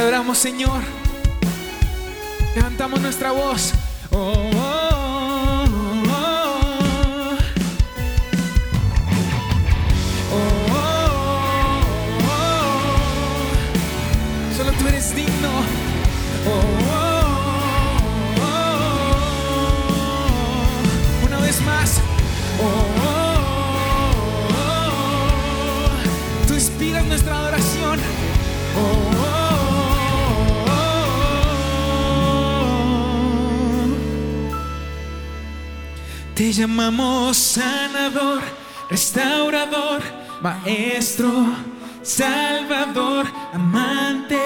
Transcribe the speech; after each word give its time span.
adoramos, 0.00 0.38
Señor. 0.38 0.82
Levantamos 2.54 3.00
nuestra 3.00 3.32
voz. 3.32 3.72
Oh, 4.10 4.50
oh, 4.54 4.69
Te 36.40 36.54
llamamos 36.54 37.36
sanador, 37.36 38.40
restaurador, 38.88 40.00
maestro, 40.40 41.30
salvador, 42.00 43.26
amante, 43.52 44.40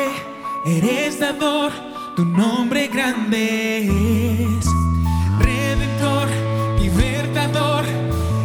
eres 0.66 1.21
dador, 1.21 1.71
tu 2.16 2.25
nombre 2.25 2.88
grande 2.88 3.87
es. 3.87 4.66
Redentor, 5.38 6.27
libertador, 6.80 7.85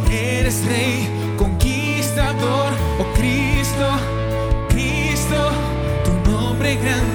eres 0.08 0.64
rey, 0.66 1.08
conquistador, 1.36 2.72
oh 3.00 3.12
Cristo, 3.16 3.88
Cristo, 4.68 5.50
tu 6.04 6.30
nombre 6.30 6.76
grande. 6.76 7.09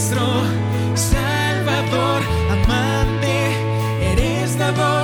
nuestro 0.00 0.26
Salvador, 0.94 2.22
amante, 2.50 4.12
eres 4.12 4.56
la 4.56 4.70
voz. 4.72 4.99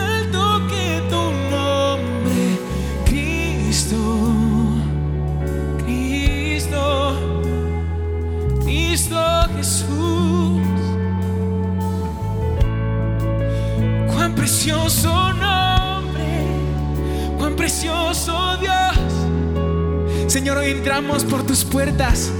Alto 0.00 0.66
que 0.68 1.02
tu 1.08 1.30
nombre, 1.50 2.58
Cristo, 3.04 3.98
Cristo, 5.84 7.16
Cristo 8.64 9.20
Jesús. 9.56 10.60
Cuán 14.12 14.34
precioso 14.34 15.32
nombre, 15.34 16.46
cuán 17.38 17.54
precioso 17.56 18.56
Dios. 18.58 20.32
Señor, 20.32 20.58
hoy 20.58 20.70
entramos 20.70 21.24
por 21.24 21.42
tus 21.44 21.64
puertas 21.64 22.30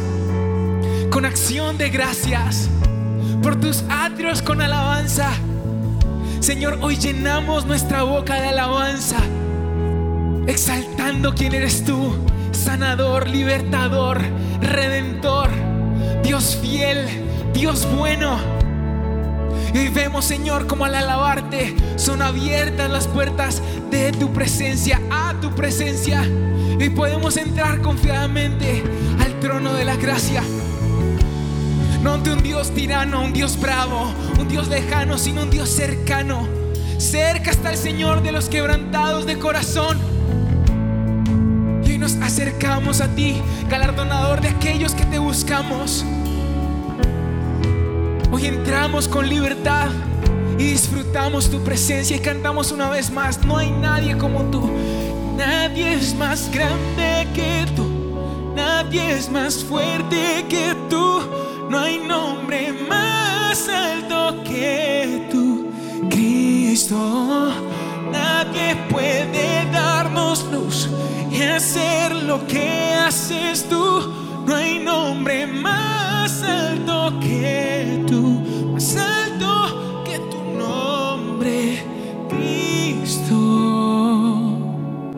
con 1.11 1.25
acción 1.25 1.77
de 1.77 1.91
gracias, 1.91 2.69
por 3.43 3.57
tus 3.61 3.83
atrios 3.89 4.41
con 4.43 4.63
alabanza. 4.63 5.33
Señor, 6.41 6.79
hoy 6.81 6.97
llenamos 6.97 7.67
nuestra 7.67 8.03
boca 8.03 8.41
de 8.41 8.49
alabanza, 8.49 9.19
exaltando 10.47 11.35
quién 11.35 11.55
eres 11.55 11.85
tú, 11.85 12.15
sanador, 12.53 13.29
libertador, 13.29 14.23
redentor, 14.63 15.51
Dios 16.23 16.59
fiel, 16.63 17.07
Dios 17.53 17.87
bueno. 17.95 18.39
Y 19.75 19.89
vemos, 19.89 20.25
Señor, 20.25 20.67
como 20.67 20.87
al 20.87 20.95
alabarte 20.95 21.77
son 21.97 22.23
abiertas 22.23 22.91
las 22.91 23.07
puertas 23.07 23.63
de 23.91 24.11
tu 24.13 24.33
presencia, 24.33 24.99
a 25.11 25.35
tu 25.43 25.55
presencia. 25.55 26.25
Y 26.79 26.89
podemos 26.89 27.37
entrar 27.37 27.83
confiadamente 27.83 28.83
al 29.23 29.39
trono 29.41 29.75
de 29.75 29.85
la 29.85 29.97
gracia. 29.97 30.43
No 32.03 32.15
ante 32.15 32.31
un 32.33 32.43
Dios 32.43 32.71
tirano, 32.71 33.23
un 33.23 33.35
Dios 33.35 33.61
bravo, 33.61 34.11
un 34.39 34.49
Dios 34.49 34.69
lejano, 34.69 35.19
sino 35.19 35.43
un 35.43 35.51
Dios 35.51 35.69
cercano. 35.69 36.49
Cerca 36.97 37.51
está 37.51 37.71
el 37.71 37.77
Señor 37.77 38.23
de 38.23 38.33
los 38.33 38.49
quebrantados 38.49 39.27
de 39.27 39.39
corazón. 39.39 39.99
Y 41.85 41.91
hoy 41.91 41.99
nos 41.99 42.15
acercamos 42.17 43.03
a 43.03 43.09
ti, 43.09 43.43
galardonador 43.69 44.41
de 44.41 44.49
aquellos 44.49 44.95
que 44.95 45.05
te 45.05 45.19
buscamos. 45.19 46.05
Hoy 48.33 48.47
entramos 48.47 49.07
con 49.07 49.29
libertad 49.29 49.89
y 50.59 50.65
disfrutamos 50.65 51.51
tu 51.51 51.63
presencia 51.63 52.17
y 52.17 52.21
cantamos 52.21 52.73
una 52.73 52.89
vez 52.89 53.11
más, 53.11 53.45
no 53.45 53.59
hay 53.59 53.71
nadie 53.71 54.17
como 54.17 54.45
tú. 54.45 54.71
Nadie 55.37 55.95
es 55.95 56.15
más 56.15 56.51
grande 56.51 57.29
que 57.35 57.67
tú, 57.77 58.53
nadie 58.57 59.13
es 59.13 59.31
más 59.31 59.63
fuerte 59.63 60.47
que 60.49 60.75
tú. 60.89 61.40
No 61.71 61.79
hay 61.79 61.99
nombre 62.01 62.73
más 62.89 63.69
alto 63.69 64.43
que 64.43 65.29
tú, 65.31 65.71
Cristo. 66.11 67.53
Nadie 68.11 68.75
puede 68.91 69.71
darnos 69.71 70.45
luz 70.51 70.89
y 71.31 71.43
hacer 71.43 72.13
lo 72.25 72.45
que 72.49 72.93
haces 72.95 73.69
tú. 73.69 74.13
No 74.45 74.57
hay 74.57 74.81
nombre 74.81 75.47
más 75.47 76.43
alto 76.43 77.21
que 77.21 78.05
tú, 78.09 78.73
más 78.73 78.97
alto 78.97 80.03
que 80.05 80.19
tu 80.19 80.43
nombre, 80.59 81.85
Cristo. 82.29 83.37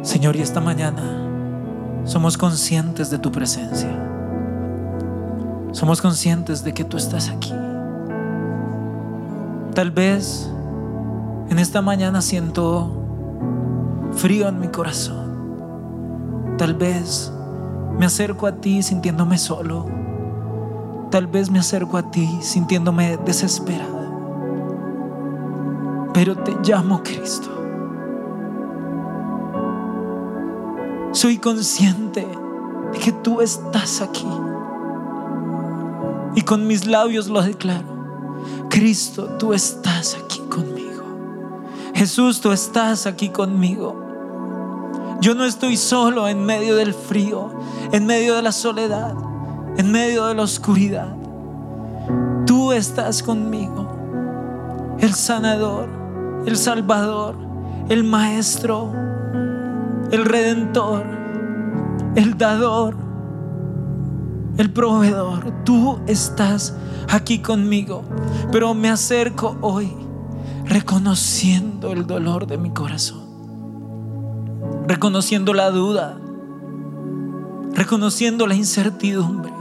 Señor, 0.03 0.37
y 0.37 0.43
esta 0.43 0.61
mañana 0.61 2.05
somos 2.05 2.37
conscientes 2.37 3.09
de 3.09 3.19
tu 3.19 3.33
presencia. 3.33 4.12
Somos 5.83 6.01
conscientes 6.01 6.63
de 6.63 6.73
que 6.75 6.85
tú 6.85 6.97
estás 6.97 7.29
aquí. 7.29 7.53
Tal 9.75 9.91
vez 9.91 10.49
en 11.49 11.59
esta 11.59 11.83
mañana 11.83 12.23
siento 12.23 12.89
frío 14.13 14.47
en 14.47 14.61
mi 14.61 14.69
corazón. 14.69 16.55
Tal 16.57 16.75
vez 16.75 17.33
me 17.99 18.07
acerco 18.07 18.47
a 18.47 18.53
ti 18.61 18.85
sintiéndome 18.85 19.39
solo. 19.39 19.87
Tal 21.11 21.27
vez 21.27 21.51
me 21.51 21.59
acerco 21.59 21.97
a 21.97 22.13
ti 22.13 22.29
sintiéndome 22.43 23.17
desesperado. 23.17 23.99
Pero 26.15 26.37
te 26.37 26.55
llamo 26.63 27.03
Cristo. 27.03 27.51
Soy 31.11 31.39
consciente 31.39 32.25
de 32.93 32.99
que 33.01 33.11
tú 33.11 33.41
estás 33.41 34.01
aquí. 34.01 34.29
Y 36.35 36.43
con 36.43 36.67
mis 36.67 36.87
labios 36.87 37.29
lo 37.29 37.43
declaro. 37.43 37.93
Cristo, 38.71 39.37
tú 39.39 39.53
estás 39.53 40.17
aquí 40.23 40.41
conmigo. 40.49 41.05
Jesús, 41.95 42.41
tú 42.41 42.53
estás 42.53 43.07
aquí 43.07 43.29
conmigo. 43.29 44.03
Yo 45.21 45.35
no 45.35 45.45
estoy 45.45 45.77
solo 45.77 46.27
en 46.27 46.45
medio 46.45 46.75
del 46.77 46.95
frío, 46.95 47.51
en 47.93 48.07
medio 48.07 48.35
de 48.35 48.43
la 48.43 48.51
soledad, 48.51 49.15
en 49.77 49.93
medio 49.93 50.27
de 50.27 50.35
la 50.35 50.43
oscuridad. 50.43 51.15
Tú 52.47 52.73
estás 52.73 53.23
conmigo. 53.23 53.89
El 54.99 55.15
sanador, 55.15 55.89
el 56.47 56.57
salvador, 56.57 57.37
el 57.89 58.05
maestro, 58.05 58.93
el 60.11 60.25
redentor, 60.25 61.05
el 62.17 62.37
dador, 62.37 62.97
el 64.59 64.71
proveedor. 64.71 65.65
Tú 65.65 65.99
estás 66.07 66.75
aquí 67.09 67.41
conmigo. 67.41 68.05
Pero 68.51 68.75
me 68.75 68.89
acerco 68.89 69.57
hoy 69.61 69.93
reconociendo 70.65 71.93
el 71.93 72.07
dolor 72.07 72.47
de 72.47 72.57
mi 72.57 72.71
corazón, 72.71 73.23
reconociendo 74.87 75.55
la 75.55 75.71
duda, 75.71 76.19
reconociendo 77.75 78.47
la 78.47 78.55
incertidumbre. 78.55 79.53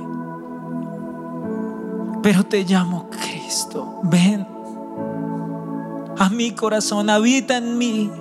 Pero 2.22 2.44
te 2.44 2.64
llamo 2.64 3.10
Cristo, 3.10 4.00
ven 4.04 4.46
a 6.18 6.30
mi 6.30 6.52
corazón, 6.52 7.10
habita 7.10 7.58
en 7.58 7.80
mí. 7.80 8.12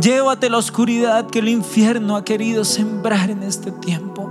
Llévate 0.00 0.50
la 0.50 0.58
oscuridad 0.58 1.26
que 1.28 1.38
el 1.38 1.48
infierno 1.48 2.16
ha 2.16 2.24
querido 2.24 2.62
sembrar 2.64 3.30
en 3.30 3.42
este 3.42 3.72
tiempo. 3.72 4.21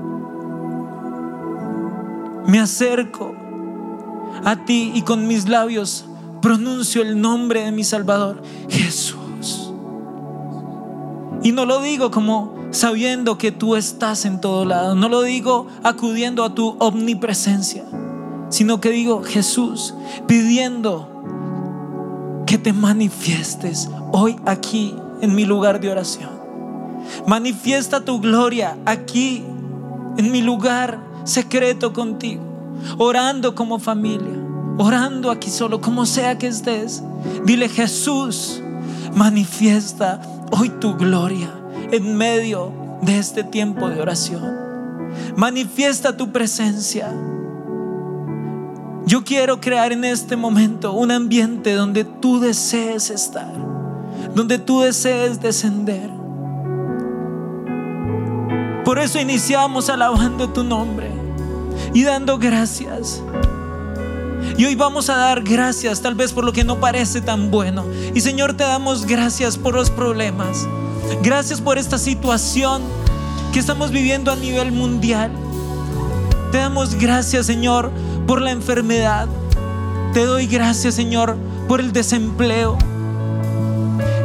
Me 2.51 2.60
acerco 2.60 3.34
a 4.43 4.65
ti 4.65 4.91
y 4.93 5.03
con 5.03 5.25
mis 5.25 5.48
labios 5.48 6.03
pronuncio 6.41 7.01
el 7.01 7.22
nombre 7.22 7.63
de 7.63 7.72
mi 7.72 7.86
Salvador, 7.86 8.43
Jesús. 8.67 9.72
Y 11.43 11.53
no 11.53 11.65
lo 11.65 11.81
digo 11.81 12.12
como 12.12 12.53
sabiendo 12.72 13.38
que 13.38 13.53
tú 13.53 13.77
estás 13.77 14.25
en 14.25 14.41
todo 14.41 14.65
lado, 14.65 14.96
no 14.96 15.08
lo 15.08 15.22
digo 15.22 15.67
acudiendo 15.81 16.43
a 16.43 16.53
tu 16.53 16.75
omnipresencia, 16.79 17.86
sino 18.50 18.81
que 18.81 18.89
digo 18.89 19.24
Jesús, 19.24 19.93
pidiendo 20.27 21.24
que 22.46 22.58
te 22.58 22.74
manifiestes 22.74 23.89
hoy 24.12 24.36
aquí 24.46 24.93
en 25.22 25.36
mi 25.36 25.46
lugar 25.46 25.79
de 25.79 25.89
oración. 25.89 26.31
Manifiesta 27.25 28.03
tu 28.03 28.20
gloria 28.20 28.77
aquí 28.86 29.41
en 30.17 30.34
mi 30.34 30.41
lugar 30.41 31.11
secreto 31.24 31.94
contigo, 31.94 32.44
orando 32.98 33.56
como 33.56 33.80
familia, 33.80 34.40
orando 34.78 35.32
aquí 35.32 35.50
solo, 35.50 35.82
como 35.82 36.06
sea 36.06 36.38
que 36.38 36.48
estés. 36.48 37.04
Dile 37.46 37.70
Jesús, 37.70 38.62
manifiesta 39.16 40.22
hoy 40.51 40.70
tu 40.70 40.96
gloria 40.96 41.50
en 41.92 42.16
medio 42.16 42.72
de 43.01 43.18
este 43.18 43.44
tiempo 43.44 43.90
de 43.90 44.01
oración. 44.01 44.62
Manifiesta 45.36 46.16
tu 46.16 46.32
presencia. 46.32 47.13
Yo 49.06 49.24
quiero 49.24 49.60
crear 49.60 49.92
en 49.92 50.04
este 50.06 50.36
momento 50.36 50.94
un 50.94 51.12
ambiente 51.12 51.74
donde 51.74 52.04
tú 52.04 52.40
desees 52.40 53.10
estar, 53.10 53.51
donde 54.36 54.60
tú 54.60 54.82
desees 54.82 55.42
descender. 55.42 56.21
Eso 59.01 59.20
iniciamos 59.20 59.89
alabando 59.89 60.48
tu 60.50 60.63
nombre 60.63 61.10
y 61.91 62.03
dando 62.03 62.38
gracias. 62.38 63.24
Y 64.58 64.65
hoy 64.65 64.75
vamos 64.75 65.10
a 65.10 65.15
dar 65.15 65.41
gracias 65.41 66.01
tal 66.01 66.13
vez 66.13 66.31
por 66.31 66.43
lo 66.43 66.53
que 66.53 66.63
no 66.63 66.79
parece 66.79 67.20
tan 67.20 67.50
bueno. 67.50 67.84
Y 68.13 68.22
Señor, 68.22 68.53
te 68.53 68.63
damos 68.63 69.08
gracias 69.08 69.58
por 69.58 69.74
los 69.74 69.89
problemas. 69.89 70.67
Gracias 71.24 71.62
por 71.62 71.79
esta 71.79 71.98
situación 71.98 72.84
que 73.51 73.58
estamos 73.58 73.89
viviendo 73.89 74.31
a 74.31 74.36
nivel 74.36 74.72
mundial. 74.72 75.31
Te 76.51 76.60
damos 76.60 76.93
gracias, 76.93 77.48
Señor, 77.48 77.91
por 78.27 78.39
la 78.39 78.51
enfermedad. 78.51 79.27
Te 80.13 80.25
doy 80.25 80.46
gracias, 80.46 80.93
Señor, 80.93 81.38
por 81.67 81.79
el 81.79 81.91
desempleo. 81.91 82.77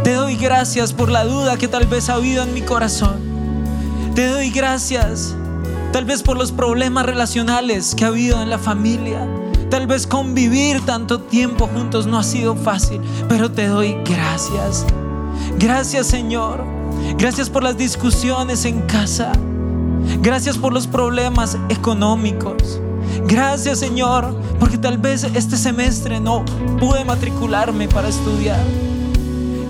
Te 0.04 0.12
doy 0.12 0.36
gracias 0.36 0.92
por 0.92 1.10
la 1.10 1.24
duda 1.24 1.56
que 1.56 1.66
tal 1.66 1.86
vez 1.86 2.10
ha 2.10 2.14
habido 2.14 2.42
en 2.42 2.52
mi 2.52 2.60
corazón. 2.60 3.25
Te 4.16 4.28
doy 4.28 4.48
gracias 4.48 5.36
tal 5.92 6.06
vez 6.06 6.22
por 6.22 6.38
los 6.38 6.50
problemas 6.50 7.04
relacionales 7.04 7.94
que 7.94 8.06
ha 8.06 8.08
habido 8.08 8.40
en 8.40 8.48
la 8.48 8.58
familia. 8.58 9.28
Tal 9.68 9.86
vez 9.86 10.06
convivir 10.06 10.80
tanto 10.86 11.20
tiempo 11.20 11.66
juntos 11.66 12.06
no 12.06 12.18
ha 12.18 12.22
sido 12.22 12.56
fácil, 12.56 13.02
pero 13.28 13.52
te 13.52 13.66
doy 13.66 13.94
gracias. 14.06 14.86
Gracias 15.58 16.06
Señor. 16.06 16.64
Gracias 17.18 17.50
por 17.50 17.62
las 17.62 17.76
discusiones 17.76 18.64
en 18.64 18.80
casa. 18.86 19.32
Gracias 20.22 20.56
por 20.56 20.72
los 20.72 20.86
problemas 20.86 21.58
económicos. 21.68 22.80
Gracias 23.26 23.80
Señor, 23.80 24.34
porque 24.58 24.78
tal 24.78 24.96
vez 24.96 25.24
este 25.24 25.58
semestre 25.58 26.20
no 26.20 26.42
pude 26.80 27.04
matricularme 27.04 27.86
para 27.86 28.08
estudiar. 28.08 28.64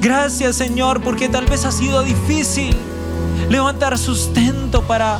Gracias 0.01 0.55
Señor, 0.55 1.03
porque 1.03 1.29
tal 1.29 1.47
vez 1.47 1.65
ha 1.65 1.73
sido 1.73 2.05
difícil 2.05 2.77
levantar 3.49 3.99
sustento 3.99 4.83
para 4.83 5.19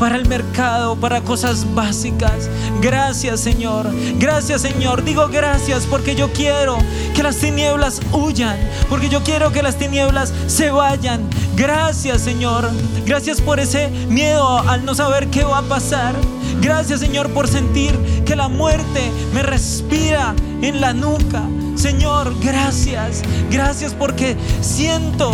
para 0.00 0.16
el 0.16 0.26
mercado, 0.26 0.96
para 0.96 1.20
cosas 1.20 1.74
básicas. 1.74 2.48
Gracias 2.80 3.40
Señor, 3.40 3.86
gracias 4.18 4.62
Señor. 4.62 5.04
Digo 5.04 5.28
gracias 5.28 5.84
porque 5.84 6.14
yo 6.14 6.32
quiero 6.32 6.78
que 7.14 7.22
las 7.22 7.36
tinieblas 7.36 8.00
huyan, 8.10 8.56
porque 8.88 9.10
yo 9.10 9.22
quiero 9.22 9.52
que 9.52 9.62
las 9.62 9.76
tinieblas 9.76 10.32
se 10.46 10.70
vayan. 10.70 11.28
Gracias 11.54 12.22
Señor, 12.22 12.70
gracias 13.04 13.42
por 13.42 13.60
ese 13.60 13.90
miedo 14.08 14.60
al 14.60 14.86
no 14.86 14.94
saber 14.94 15.28
qué 15.28 15.44
va 15.44 15.58
a 15.58 15.62
pasar. 15.62 16.14
Gracias 16.62 17.00
Señor 17.00 17.28
por 17.30 17.46
sentir 17.46 17.94
que 18.24 18.36
la 18.36 18.48
muerte 18.48 19.12
me 19.34 19.42
respira 19.42 20.34
en 20.62 20.80
la 20.80 20.94
nuca. 20.94 21.42
Señor, 21.76 22.34
gracias, 22.40 23.22
gracias 23.50 23.92
porque 23.92 24.34
siento 24.62 25.30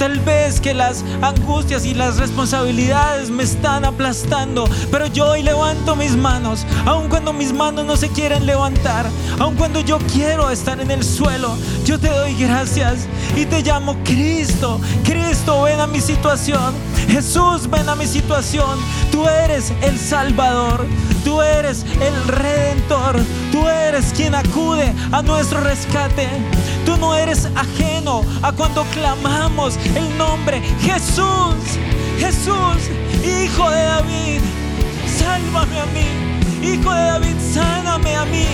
Tal 0.00 0.18
vez 0.20 0.62
que 0.62 0.72
las 0.72 1.04
angustias 1.20 1.84
y 1.84 1.92
las 1.92 2.16
responsabilidades 2.16 3.28
me 3.28 3.42
están 3.42 3.84
aplastando, 3.84 4.66
pero 4.90 5.06
yo 5.08 5.26
hoy 5.26 5.42
levanto 5.42 5.94
mis 5.94 6.16
manos, 6.16 6.64
aun 6.86 7.10
cuando 7.10 7.34
mis 7.34 7.52
manos 7.52 7.84
no 7.84 7.98
se 7.98 8.08
quieren 8.08 8.46
levantar, 8.46 9.04
aun 9.38 9.56
cuando 9.56 9.80
yo 9.80 9.98
quiero 10.10 10.48
estar 10.48 10.80
en 10.80 10.90
el 10.90 11.04
suelo, 11.04 11.54
yo 11.84 11.98
te 11.98 12.08
doy 12.08 12.34
gracias 12.34 13.08
y 13.36 13.44
te 13.44 13.60
llamo 13.60 13.94
Cristo. 14.02 14.80
Cristo, 15.04 15.64
ven 15.64 15.78
a 15.80 15.86
mi 15.86 16.00
situación. 16.00 16.72
Jesús, 17.06 17.68
ven 17.68 17.86
a 17.86 17.94
mi 17.94 18.06
situación. 18.06 18.78
Tú 19.10 19.26
eres 19.28 19.72
el 19.82 19.98
Salvador. 19.98 20.86
Tú 21.24 21.42
eres 21.42 21.84
el 22.00 22.28
Redentor. 22.28 23.16
Tú 23.52 23.68
eres 23.68 24.12
quien 24.12 24.34
acude 24.34 24.94
a 25.12 25.22
nuestro 25.22 25.60
rescate. 25.60 26.28
Tú 26.86 26.96
no 26.96 27.14
eres 27.14 27.48
ajeno 27.54 28.22
a 28.42 28.52
cuando 28.52 28.84
clamamos 28.84 29.78
el 29.94 30.16
nombre 30.16 30.60
Jesús. 30.80 31.54
Jesús, 32.18 32.90
Hijo 33.24 33.70
de 33.70 33.82
David. 33.82 34.40
Sálvame 35.18 35.80
a 35.80 35.86
mí. 35.86 36.30
Hijo 36.62 36.92
de 36.92 37.02
David, 37.02 37.36
sáname 37.52 38.14
a 38.14 38.24
mí. 38.26 38.46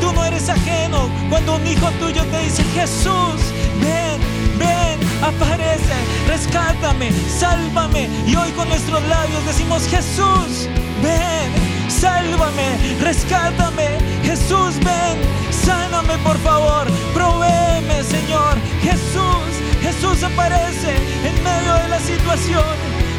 Tú 0.00 0.12
no 0.12 0.24
eres 0.24 0.48
ajeno 0.48 1.08
cuando 1.28 1.56
un 1.56 1.66
hijo 1.66 1.90
tuyo 2.00 2.24
te 2.26 2.38
dice, 2.40 2.62
Jesús, 2.74 3.40
ven, 3.80 4.20
ven, 4.58 4.98
aparece, 5.22 5.94
rescátame, 6.26 7.10
sálvame. 7.28 8.08
Y 8.26 8.36
hoy 8.36 8.50
con 8.52 8.68
nuestros 8.68 9.02
labios 9.08 9.44
decimos, 9.46 9.86
Jesús, 9.88 10.68
ven, 11.02 11.50
sálvame, 11.88 12.76
rescátame. 13.00 13.98
Jesús, 14.22 14.76
ven, 14.78 15.18
sáname 15.50 16.16
por 16.18 16.38
favor, 16.38 16.86
provéeme, 17.14 18.02
Señor. 18.02 18.54
Jesús, 18.82 19.50
Jesús 19.82 20.22
aparece 20.22 20.96
en 21.24 21.42
medio 21.42 21.74
de 21.74 21.88
la 21.88 21.98
situación. 21.98 22.74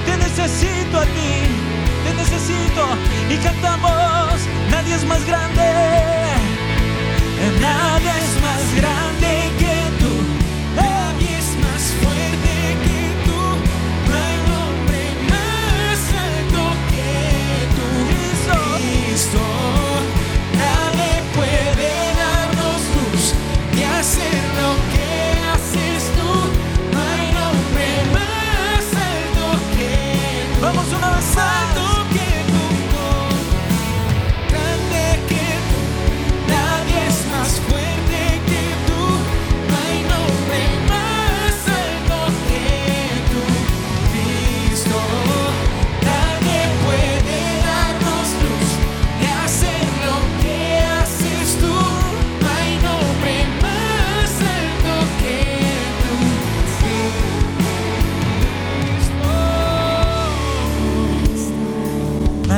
Te 0.05 0.17
necesito 0.17 0.99
a 0.99 1.05
ti, 1.05 1.33
te 2.05 2.13
necesito. 2.13 2.83
Y 3.29 3.37
cantamos, 3.37 4.41
nadie 4.69 4.95
es 4.95 5.05
más 5.05 5.25
grande. 5.25 5.61
Nadie 7.59 8.09
es 8.09 8.41
más 8.41 8.75
grande 8.75 9.50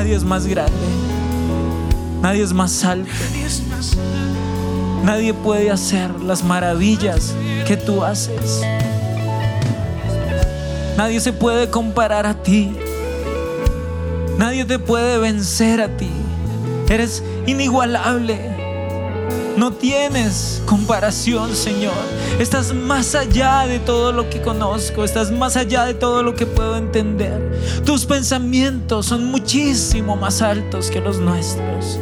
Nadie 0.03 0.17
es 0.17 0.25
más 0.25 0.47
grande. 0.47 0.73
Nadie 2.21 2.43
es 2.43 2.51
más 2.51 2.83
alto. 2.83 3.09
Nadie 5.01 5.33
puede 5.33 5.71
hacer 5.71 6.19
las 6.19 6.43
maravillas 6.43 7.33
que 7.65 7.77
tú 7.77 8.03
haces. 8.03 8.59
Nadie 10.97 11.21
se 11.21 11.31
puede 11.31 11.69
comparar 11.69 12.25
a 12.25 12.33
ti. 12.33 12.75
Nadie 14.37 14.65
te 14.65 14.77
puede 14.77 15.19
vencer 15.19 15.79
a 15.79 15.95
ti. 15.95 16.11
Eres 16.89 17.23
inigualable. 17.47 18.52
No 19.55 19.71
tienes 19.71 20.63
comparación, 20.65 21.55
Señor. 21.55 21.93
Estás 22.39 22.73
más 22.73 23.13
allá 23.13 23.67
de 23.67 23.77
todo 23.77 24.11
lo 24.11 24.27
que 24.29 24.41
conozco. 24.41 25.03
Estás 25.03 25.31
más 25.31 25.55
allá 25.57 25.85
de 25.85 25.93
todo 25.93 26.23
lo 26.23 26.33
que 26.33 26.47
puedo 26.47 26.75
entender. 26.75 27.83
Tus 27.85 28.05
pensamientos 28.05 29.05
son 29.05 29.25
muchísimo 29.25 30.15
más 30.15 30.41
altos 30.41 30.89
que 30.89 31.01
los 31.01 31.19
nuestros. 31.19 31.99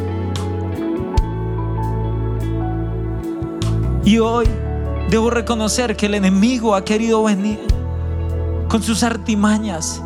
Y 4.04 4.18
hoy 4.18 4.46
debo 5.10 5.28
reconocer 5.28 5.94
que 5.94 6.06
el 6.06 6.14
enemigo 6.14 6.74
ha 6.74 6.84
querido 6.84 7.22
venir 7.22 7.60
con 8.68 8.82
sus 8.82 9.02
artimañas 9.02 10.02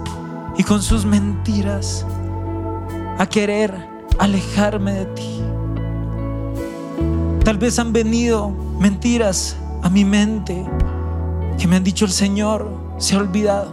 y 0.59 0.65
con 0.65 0.83
sus 0.83 1.05
mentiras 1.05 2.05
a 3.19 3.27
querer 3.27 3.73
alejarme 4.19 4.93
de 4.93 5.07
ti. 5.07 5.43
Tal 7.47 7.59
vez 7.59 7.79
han 7.79 7.93
venido 7.93 8.51
mentiras 8.81 9.57
a 9.85 9.89
mi 9.89 10.05
mente 10.05 10.67
que 11.57 11.69
me 11.69 11.77
han 11.77 11.85
dicho 11.85 12.05
el 12.05 12.11
Señor 12.11 12.69
se 12.99 13.15
ha 13.15 13.19
olvidado 13.19 13.73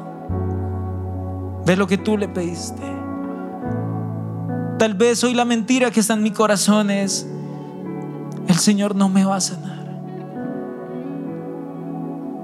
de 1.65 1.75
lo 1.75 1.87
que 1.87 1.97
tú 1.97 2.15
le 2.15 2.27
pediste. 2.27 2.83
Tal 4.77 4.93
vez 4.93 5.23
hoy 5.23 5.33
la 5.33 5.43
mentira 5.43 5.89
que 5.89 6.01
está 6.01 6.13
en 6.13 6.21
mi 6.21 6.29
corazón 6.29 6.91
es 6.91 7.25
el 8.47 8.55
Señor 8.57 8.93
no 8.93 9.09
me 9.09 9.25
va 9.25 9.37
a 9.37 9.41
sanar. 9.41 10.03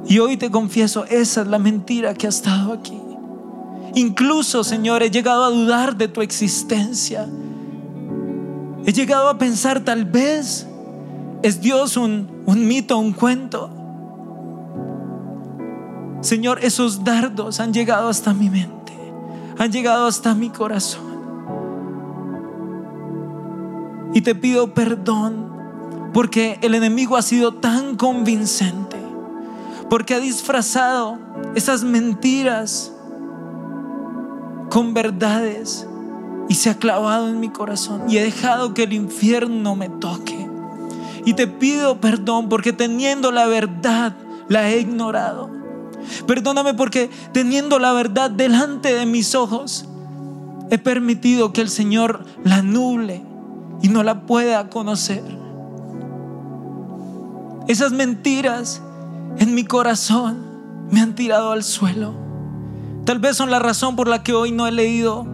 Y 0.08 0.18
hoy 0.18 0.36
te 0.36 0.50
confieso, 0.50 1.06
esa 1.06 1.42
es 1.42 1.48
la 1.48 1.60
mentira 1.60 2.16
que 2.16 2.26
ha 2.26 2.30
estado 2.30 2.74
aquí. 2.74 3.00
Incluso, 3.94 4.64
Señor, 4.64 5.04
he 5.04 5.12
llegado 5.12 5.44
a 5.44 5.52
dudar 5.52 5.96
de 5.96 6.08
tu 6.08 6.24
existencia. 6.24 7.30
He 8.84 8.92
llegado 8.94 9.30
a 9.30 9.38
pensar, 9.38 9.82
tal 9.82 10.06
vez 10.06 10.66
es 11.42 11.62
Dios 11.62 11.98
un, 11.98 12.44
un 12.46 12.68
mito, 12.68 12.98
un 12.98 13.14
cuento. 13.14 13.70
Señor, 16.22 16.60
esos 16.64 17.04
dardos 17.04 17.60
han 17.60 17.74
llegado 17.74 18.10
hasta 18.10 18.34
mi 18.34 18.50
mente, 18.50 18.94
han 19.58 19.72
llegado 19.72 20.08
hasta 20.08 20.34
mi 20.36 20.50
corazón. 20.50 21.10
Y 24.14 24.22
te 24.22 24.36
pido 24.36 24.74
perdón 24.74 25.50
porque 26.14 26.58
el 26.62 26.76
enemigo 26.76 27.16
ha 27.16 27.22
sido 27.22 27.54
tan 27.54 27.96
convincente 27.96 29.00
porque 29.90 30.14
ha 30.14 30.20
disfrazado 30.20 31.18
esas 31.56 31.84
mentiras 31.84 32.94
con 34.70 34.94
verdades 34.94 35.88
y 36.48 36.56
se 36.56 36.70
ha 36.70 36.78
clavado 36.78 37.28
en 37.28 37.40
mi 37.40 37.50
corazón 37.50 38.04
y 38.08 38.18
he 38.18 38.24
dejado 38.24 38.74
que 38.74 38.84
el 38.84 38.94
infierno 38.94 39.76
me 39.76 39.90
toque. 39.90 40.39
Y 41.26 41.34
te 41.34 41.48
pido 41.48 42.00
perdón 42.00 42.50
porque 42.50 42.74
teniendo 42.74 43.32
la 43.32 43.46
verdad 43.46 44.16
la 44.48 44.70
he 44.70 44.80
ignorado. 44.80 45.50
Perdóname 46.26 46.74
porque 46.74 47.10
teniendo 47.34 47.80
la 47.80 47.94
verdad 47.94 48.32
delante 48.32 48.94
de 48.94 49.06
mis 49.06 49.36
ojos 49.36 49.86
he 50.70 50.78
permitido 50.78 51.54
que 51.54 51.62
el 51.62 51.70
Señor 51.70 52.26
la 52.44 52.62
nuble 52.62 53.24
y 53.82 53.90
no 53.90 54.04
la 54.04 54.26
pueda 54.26 54.70
conocer. 54.70 55.24
Esas 57.68 57.92
mentiras 57.92 58.82
en 59.38 59.54
mi 59.54 59.64
corazón 59.64 60.38
me 60.92 61.02
han 61.02 61.16
tirado 61.16 61.52
al 61.52 61.64
suelo. 61.64 62.14
Tal 63.06 63.20
vez 63.20 63.38
son 63.38 63.52
la 63.52 63.60
razón 63.60 63.96
por 63.96 64.08
la 64.08 64.24
que 64.24 64.34
hoy 64.34 64.52
no 64.52 64.68
he 64.68 64.72
leído 64.72 65.28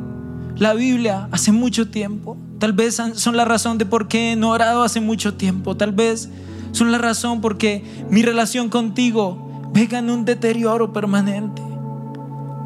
la 0.57 0.73
Biblia 0.73 1.27
hace 1.31 1.51
mucho 1.51 1.89
tiempo. 1.89 2.37
Tal 2.59 2.73
vez 2.73 3.01
son 3.13 3.37
la 3.37 3.45
razón 3.45 3.77
de 3.77 3.85
por 3.85 4.07
qué 4.07 4.35
no 4.35 4.47
he 4.47 4.55
orado 4.55 4.83
hace 4.83 5.01
mucho 5.01 5.33
tiempo. 5.33 5.75
Tal 5.75 5.91
vez 5.91 6.29
son 6.71 6.91
la 6.91 6.97
razón 6.97 7.41
por 7.41 7.57
qué 7.57 8.05
mi 8.09 8.21
relación 8.21 8.69
contigo 8.69 9.69
venga 9.73 9.99
en 9.99 10.09
un 10.09 10.25
deterioro 10.25 10.93
permanente. 10.93 11.61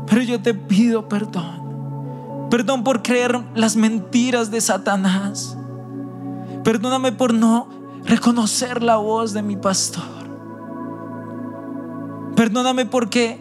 Pero 0.07 0.21
yo 0.21 0.41
te 0.41 0.53
pido 0.53 1.07
perdón. 1.07 2.47
Perdón 2.49 2.83
por 2.83 3.01
creer 3.03 3.39
las 3.55 3.75
mentiras 3.75 4.51
de 4.51 4.61
Satanás. 4.61 5.57
Perdóname 6.63 7.11
por 7.11 7.33
no 7.33 7.69
reconocer 8.05 8.83
la 8.83 8.97
voz 8.97 9.33
de 9.33 9.41
mi 9.41 9.55
pastor. 9.55 10.03
Perdóname 12.35 12.85
porque 12.85 13.39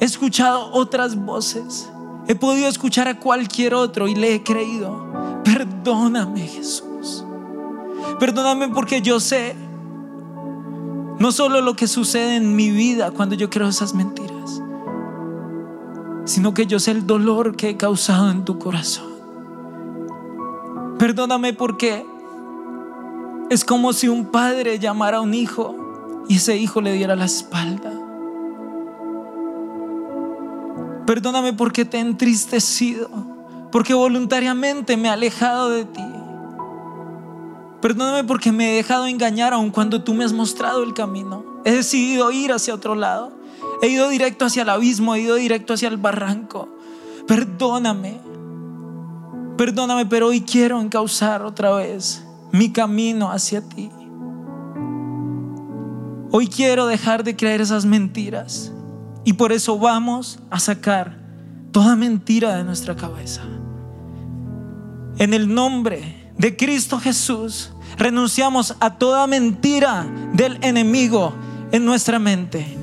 he 0.00 0.04
escuchado 0.04 0.72
otras 0.72 1.16
voces. 1.16 1.90
He 2.28 2.34
podido 2.34 2.68
escuchar 2.68 3.08
a 3.08 3.18
cualquier 3.18 3.72
otro 3.72 4.06
y 4.06 4.14
le 4.14 4.34
he 4.34 4.42
creído. 4.42 5.42
Perdóname 5.44 6.46
Jesús. 6.46 7.24
Perdóname 8.20 8.68
porque 8.68 9.00
yo 9.00 9.18
sé 9.18 9.56
no 11.18 11.32
solo 11.32 11.62
lo 11.62 11.74
que 11.74 11.88
sucede 11.88 12.36
en 12.36 12.54
mi 12.54 12.70
vida 12.70 13.10
cuando 13.10 13.34
yo 13.34 13.50
creo 13.50 13.68
esas 13.68 13.94
mentiras, 13.94 14.62
sino 16.26 16.54
que 16.54 16.66
yo 16.66 16.78
sé 16.78 16.92
el 16.92 17.06
dolor 17.06 17.56
que 17.56 17.70
he 17.70 17.76
causado 17.76 18.30
en 18.30 18.44
tu 18.44 18.58
corazón. 18.58 19.08
Perdóname 20.98 21.54
porque 21.54 22.04
es 23.50 23.64
como 23.64 23.92
si 23.92 24.08
un 24.08 24.26
padre 24.26 24.78
llamara 24.78 25.16
a 25.16 25.20
un 25.22 25.32
hijo 25.32 26.24
y 26.28 26.36
ese 26.36 26.56
hijo 26.56 26.80
le 26.82 26.92
diera 26.92 27.16
la 27.16 27.24
espalda. 27.24 27.97
Perdóname 31.08 31.54
porque 31.54 31.86
te 31.86 31.96
he 31.96 32.00
entristecido, 32.00 33.08
porque 33.72 33.94
voluntariamente 33.94 34.98
me 34.98 35.08
he 35.08 35.10
alejado 35.10 35.70
de 35.70 35.86
ti. 35.86 36.04
Perdóname 37.80 38.24
porque 38.24 38.52
me 38.52 38.72
he 38.72 38.76
dejado 38.76 39.06
engañar 39.06 39.54
aun 39.54 39.70
cuando 39.70 40.04
tú 40.04 40.12
me 40.12 40.22
has 40.24 40.34
mostrado 40.34 40.84
el 40.84 40.92
camino. 40.92 41.62
He 41.64 41.72
decidido 41.72 42.30
ir 42.30 42.52
hacia 42.52 42.74
otro 42.74 42.94
lado. 42.94 43.32
He 43.80 43.88
ido 43.88 44.10
directo 44.10 44.44
hacia 44.44 44.64
el 44.64 44.68
abismo, 44.68 45.14
he 45.14 45.22
ido 45.22 45.36
directo 45.36 45.72
hacia 45.72 45.88
el 45.88 45.96
barranco. 45.96 46.68
Perdóname. 47.26 48.20
Perdóname, 49.56 50.04
pero 50.04 50.26
hoy 50.26 50.42
quiero 50.42 50.78
encauzar 50.78 51.40
otra 51.40 51.70
vez 51.70 52.22
mi 52.52 52.70
camino 52.70 53.32
hacia 53.32 53.66
ti. 53.66 53.90
Hoy 56.32 56.48
quiero 56.48 56.86
dejar 56.86 57.24
de 57.24 57.34
creer 57.34 57.62
esas 57.62 57.86
mentiras 57.86 58.74
y 59.28 59.34
por 59.34 59.52
eso 59.52 59.78
vamos 59.78 60.38
a 60.50 60.58
sacar 60.58 61.14
toda 61.70 61.96
mentira 61.96 62.56
de 62.56 62.64
nuestra 62.64 62.96
cabeza. 62.96 63.42
En 65.18 65.34
el 65.34 65.52
nombre 65.52 66.32
de 66.38 66.56
Cristo 66.56 66.98
Jesús 66.98 67.68
renunciamos 67.98 68.74
a 68.80 68.96
toda 68.96 69.26
mentira 69.26 70.06
del 70.32 70.58
enemigo 70.62 71.34
en 71.72 71.84
nuestra 71.84 72.18
mente. 72.18 72.74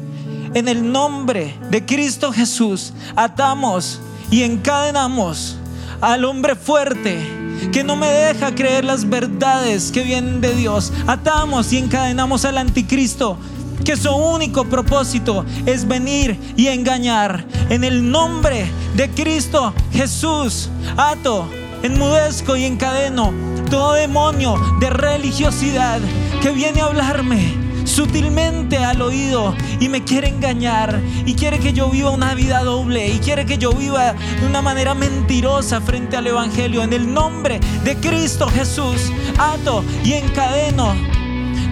En 0.54 0.68
el 0.68 0.92
nombre 0.92 1.58
de 1.72 1.84
Cristo 1.84 2.32
Jesús 2.32 2.94
atamos 3.16 4.00
y 4.30 4.44
encadenamos 4.44 5.58
al 6.00 6.26
hombre 6.26 6.56
fuerte 6.56 7.28
que 7.72 7.84
no 7.84 7.96
me 7.96 8.12
deja 8.12 8.54
creer 8.54 8.86
las 8.86 9.10
verdades 9.10 9.92
que 9.92 10.04
vienen 10.04 10.42
de 10.42 10.54
Dios. 10.54 10.94
Atamos 11.08 11.74
y 11.74 11.80
encadenamos 11.80 12.46
al 12.46 12.60
anticristo 12.60 13.40
que 13.84 13.98
su 13.98 14.12
único 14.12 14.66
propósito 14.66 15.46
es 15.66 15.88
venir 15.88 16.40
y 16.56 16.68
engañar. 16.68 17.46
En 17.70 17.84
el 17.84 18.10
nombre 18.10 18.66
de 18.96 19.10
Cristo 19.10 19.74
Jesús, 19.92 20.70
ato, 20.98 21.48
enmudezco 21.84 22.56
y 22.56 22.66
encadeno 22.66 23.34
todo 23.70 23.94
demonio 23.94 24.56
de 24.80 24.90
religiosidad 24.90 26.00
que 26.42 26.52
viene 26.52 26.82
a 26.82 26.86
hablarme 26.86 27.66
sutilmente 27.86 28.78
al 28.78 29.02
oído 29.02 29.56
y 29.80 29.90
me 29.90 30.04
quiere 30.04 30.28
engañar 30.28 31.00
y 31.26 31.34
quiere 31.36 31.60
que 31.60 31.74
yo 31.74 31.90
viva 31.90 32.10
una 32.10 32.34
vida 32.34 32.64
doble 32.64 33.08
y 33.08 33.20
quiere 33.20 33.46
que 33.46 33.58
yo 33.58 33.72
viva 33.72 34.14
de 34.14 34.46
una 34.46 34.62
manera 34.62 34.94
mentirosa 34.94 35.82
frente 35.82 36.18
al 36.18 36.28
Evangelio. 36.28 36.84
En 36.84 36.94
el 36.94 37.14
nombre 37.14 37.60
de 37.84 37.96
Cristo 37.98 38.48
Jesús, 38.48 39.12
ato 39.38 39.84
y 40.04 40.14
encadeno 40.14 40.96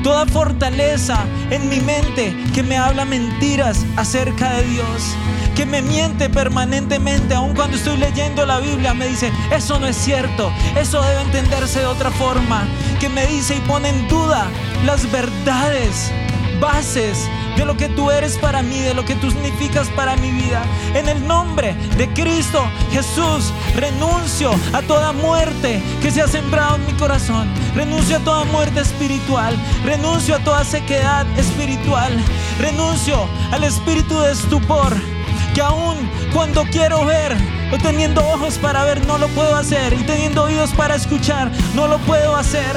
toda 0.04 0.26
fortaleza 0.26 1.26
en 1.50 1.70
mi 1.70 1.80
mente 1.80 2.36
que 2.54 2.64
me 2.64 2.78
habla 2.78 3.06
mentiras 3.06 3.86
acerca 3.98 4.54
de 4.54 4.64
Dios, 4.64 5.16
que 5.56 5.66
me 5.66 5.82
miente 5.82 6.30
permanentemente, 6.30 7.34
aun 7.34 7.54
cuando 7.56 7.78
estoy 7.78 7.98
leyendo 7.98 8.46
la 8.46 8.60
Biblia, 8.60 8.94
me 8.94 9.08
dice, 9.08 9.32
eso 9.52 9.80
no 9.80 9.88
es 9.88 9.96
cierto, 9.96 10.52
eso 10.80 11.02
debe 11.02 11.22
entenderse 11.22 11.80
de 11.80 11.86
otra 11.86 12.12
forma, 12.12 12.68
que 13.00 13.10
me 13.10 13.26
dice 13.28 13.56
y 13.56 13.60
pone 13.62 13.90
en 13.90 14.08
duda 14.08 14.48
las 14.86 15.12
verdades, 15.12 16.12
bases 16.60 17.28
de 17.56 17.66
lo 17.66 17.78
que 17.78 17.90
tú 17.90 18.12
eres 18.12 18.38
para 18.38 18.62
mí, 18.62 18.80
de 18.80 18.94
lo 18.94 19.06
que 19.06 19.16
tú 19.16 19.30
significas 19.32 19.90
para 19.90 20.16
mi 20.16 20.32
vida. 20.32 20.64
En 20.94 21.08
el 21.08 21.26
nombre 21.28 21.76
de 21.98 22.08
Cristo 22.10 22.64
Jesús, 22.92 23.54
renuncio 23.76 24.52
a 24.74 24.82
toda 24.82 25.12
muerte 25.14 25.82
que 26.02 26.12
se 26.12 26.22
ha 26.22 26.28
sembrado 26.28 26.76
en 26.76 26.86
mi 26.86 26.94
corazón. 26.94 27.48
Renuncio 27.76 28.18
a 28.18 28.20
toda 28.20 28.44
muerte 28.46 28.82
espiritual. 28.82 29.56
Renuncio 29.86 30.36
a 30.36 30.40
toda 30.40 30.64
sequedad 30.64 31.26
espiritual. 31.38 32.18
Renuncio 32.60 33.28
al 33.52 33.64
espíritu 33.64 34.20
de 34.20 34.32
estupor 34.32 35.13
que 35.54 35.62
aún 35.62 36.10
cuando 36.34 36.64
quiero 36.66 37.06
ver 37.06 37.36
o 37.72 37.78
teniendo 37.78 38.26
ojos 38.28 38.58
para 38.58 38.84
ver 38.84 39.06
no 39.06 39.18
lo 39.18 39.28
puedo 39.30 39.56
hacer 39.56 39.94
y 39.94 40.04
teniendo 40.04 40.44
oídos 40.44 40.72
para 40.72 40.96
escuchar 40.96 41.52
no 41.76 41.88
lo 41.88 42.00
puedo 42.00 42.36
hacer. 42.36 42.76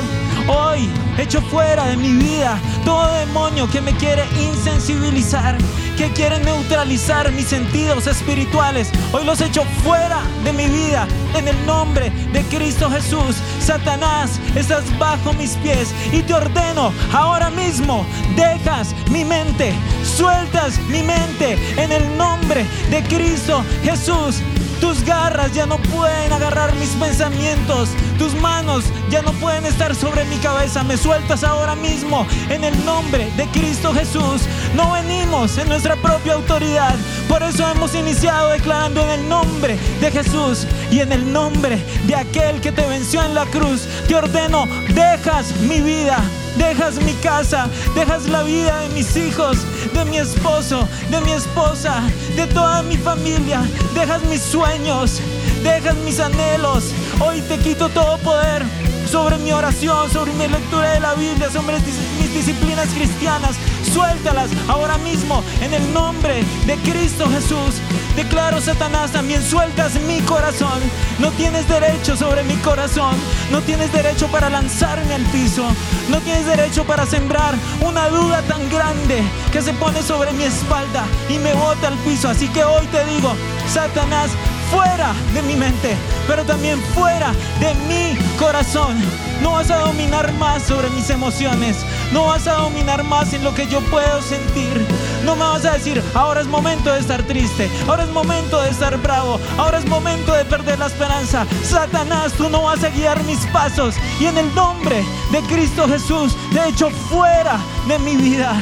Hoy 0.49 0.89
echo 1.19 1.41
fuera 1.43 1.87
de 1.87 1.97
mi 1.97 2.13
vida 2.13 2.59
todo 2.85 3.13
demonio 3.15 3.69
que 3.71 3.81
me 3.81 3.93
quiere 3.97 4.25
insensibilizar, 4.41 5.57
que 5.97 6.11
quiere 6.11 6.39
neutralizar 6.41 7.33
mis 7.33 7.47
sentidos 7.47 8.07
espirituales. 8.07 8.91
Hoy 9.13 9.25
los 9.25 9.41
echo 9.41 9.65
fuera 9.83 10.21
de 10.45 10.53
mi 10.53 10.67
vida 10.69 11.09
en 11.35 11.49
el 11.49 11.67
nombre 11.67 12.11
de 12.33 12.43
Cristo 12.45 12.91
Jesús. 12.91 13.37
Satanás, 13.61 14.39
estás 14.55 14.85
bajo 14.99 15.33
mis 15.35 15.53
pies 15.57 15.95
y 16.13 16.23
te 16.23 16.35
ordeno 16.35 16.93
ahora 17.13 17.51
mismo, 17.51 18.07
dejas 18.37 18.95
mi 19.11 19.25
mente, 19.25 19.73
sueltas 20.05 20.79
mi 20.89 21.03
mente 21.03 21.59
en 21.77 21.91
el 21.93 22.17
nombre 22.19 22.67
de 22.91 23.03
Cristo 23.05 23.65
Jesús. 23.83 24.43
Tus 24.81 25.05
garras 25.05 25.53
ya 25.53 25.67
no 25.67 25.79
pueden 25.79 26.33
agarrar 26.33 26.75
mis 26.77 26.91
pensamientos. 26.91 27.91
Tus 28.19 28.35
manos 28.35 28.85
ya 29.11 29.23
no 29.23 29.33
pueden 29.33 29.67
estar 29.67 29.95
sobre 29.95 30.25
mi 30.27 30.37
cabeza. 30.37 30.83
Me 30.85 30.97
sueltas 30.97 31.45
ahora 31.45 31.75
mismo 31.75 32.27
en 32.51 32.65
el 32.65 32.85
nombre 32.85 33.31
de 33.37 33.47
Cristo 33.49 33.93
Jesús. 33.95 34.43
No 34.75 34.93
venimos 34.93 35.57
en 35.59 35.69
nuestra 35.69 35.97
propia 35.97 36.35
autoridad. 36.35 36.95
Por 37.29 37.43
eso 37.43 37.69
hemos 37.69 37.95
iniciado 37.95 38.51
declarando 38.51 39.03
en 39.03 39.21
el 39.21 39.29
nombre 39.29 39.79
de 40.01 40.11
Jesús 40.11 40.67
y 40.91 41.01
en 41.01 41.13
el 41.13 41.33
nombre 41.33 41.83
de 42.07 42.15
aquel 42.15 42.61
que 42.61 42.73
te 42.73 42.87
venció 42.87 43.23
en 43.23 43.35
la 43.35 43.47
cruz. 43.47 43.87
Te 44.09 44.15
ordeno, 44.15 44.67
dejas 44.95 45.57
mi 45.61 45.81
vida 45.81 46.23
dejas 46.57 46.97
mi 47.03 47.13
casa, 47.15 47.69
dejas 47.95 48.29
la 48.29 48.43
vida 48.43 48.81
de 48.81 48.89
mis 48.91 49.17
hijos, 49.17 49.59
de 49.93 50.05
mi 50.05 50.19
esposo, 50.19 50.89
de 51.11 51.21
mi 51.21 51.33
esposa, 51.33 52.03
de 52.35 52.47
toda 52.47 52.83
mi 52.83 52.97
familia, 52.97 53.63
dejas 53.95 54.23
mis 54.25 54.43
sueños, 54.43 55.21
dejas 55.63 55.97
mis 56.05 56.21
anhelos. 56.21 56.93
Hoy 57.21 57.41
te 57.43 57.59
quito 57.59 57.89
todo 57.89 58.19
poder 58.19 58.65
sobre 59.07 59.39
mi 59.39 59.53
oración, 59.53 60.11
sobre 60.11 60.33
mi 60.35 60.49
lectura 60.49 60.93
de 60.93 61.01
la 61.01 61.15
Biblia, 61.15 61.51
sobre 61.51 61.79
mis 61.81 62.35
disciplinas 62.35 62.89
cristianas. 62.89 63.57
Suéltalas 63.93 64.51
ahora 64.69 64.99
mismo 64.99 65.43
en 65.61 65.75
el 65.75 65.93
nombre 65.93 66.45
de 66.67 66.77
Cristo 66.79 67.29
Jesús. 67.31 67.81
Declaro, 68.17 68.61
Satanás, 68.61 69.13
también 69.13 69.43
sueltas 69.43 69.95
mi 70.07 70.21
corazón. 70.21 70.81
No 71.19 71.31
tienes 71.33 71.69
derecho 71.69 72.17
sobre 72.17 72.43
mi 72.45 72.57
corazón. 72.57 73.15
No 73.51 73.61
tienes 73.61 73.93
derecho 73.93 74.29
para 74.29 74.51
lanzarme 74.51 75.15
al 75.15 75.25
piso. 75.27 75.65
No 76.09 76.21
tienes 76.21 76.47
derecho 76.47 76.85
para 76.85 77.07
sembrar 77.07 77.55
una 77.81 78.09
duda 78.09 78.43
tan 78.43 78.69
grande 78.71 79.23
que 79.53 79.63
se 79.63 79.73
pone 79.75 80.03
sobre 80.03 80.33
mi 80.33 80.45
espalda 80.45 81.05
y 81.29 81.39
me 81.39 81.53
bota 81.55 81.89
al 81.89 81.99
piso. 81.99 82.29
Así 82.29 82.49
que 82.49 82.65
hoy 82.65 82.87
te 82.87 83.05
digo, 83.07 83.35
Satanás, 83.73 84.31
fuera 84.71 85.15
de 85.35 85.43
mi 85.43 85.55
mente, 85.55 85.97
pero 86.27 86.45
también 86.45 86.81
fuera 86.95 87.33
de 87.61 87.75
mi 87.89 88.17
corazón. 88.37 88.97
No 89.43 89.53
vas 89.53 89.71
a 89.71 89.79
dominar 89.79 90.33
más 90.35 90.63
sobre 90.63 90.89
mis 90.91 91.11
emociones. 91.11 91.77
No 92.13 92.27
vas 92.27 92.47
a 92.47 92.55
dominar 92.55 93.05
más 93.05 93.33
en 93.33 93.45
lo 93.45 93.55
que 93.55 93.67
yo 93.67 93.81
puedo 93.83 94.23
sentir. 94.23 94.87
No 95.25 95.37
me 95.37 95.43
vas 95.43 95.65
a 95.65 95.73
decir, 95.73 96.03
ahora 96.15 96.41
es 96.41 96.47
momento 96.47 96.93
de 96.93 97.01
estar 97.01 97.23
triste, 97.25 97.69
ahora 97.87 98.05
es 98.05 98.11
momento 98.11 98.61
de 98.63 98.71
estar 98.71 98.97
bravo, 98.99 99.41
ahora 99.59 99.79
es 99.79 99.87
momento 99.87 100.33
de 100.33 100.45
perder 100.45 100.79
la 100.79 100.87
esperanza. 100.87 101.47
Satanás, 101.63 102.33
tú 102.33 102.49
no 102.49 102.63
vas 102.63 102.83
a 102.85 102.91
guiar 102.91 103.23
mis 103.25 103.45
pasos. 103.47 103.97
Y 104.21 104.27
en 104.27 104.39
el 104.39 104.55
nombre 104.55 105.05
de 105.33 105.41
Cristo 105.43 105.87
Jesús, 105.89 106.37
te 106.53 106.61
he 106.61 106.69
hecho 106.69 106.91
fuera 106.91 107.59
de 107.89 107.99
mi 107.99 108.17
vida. 108.17 108.55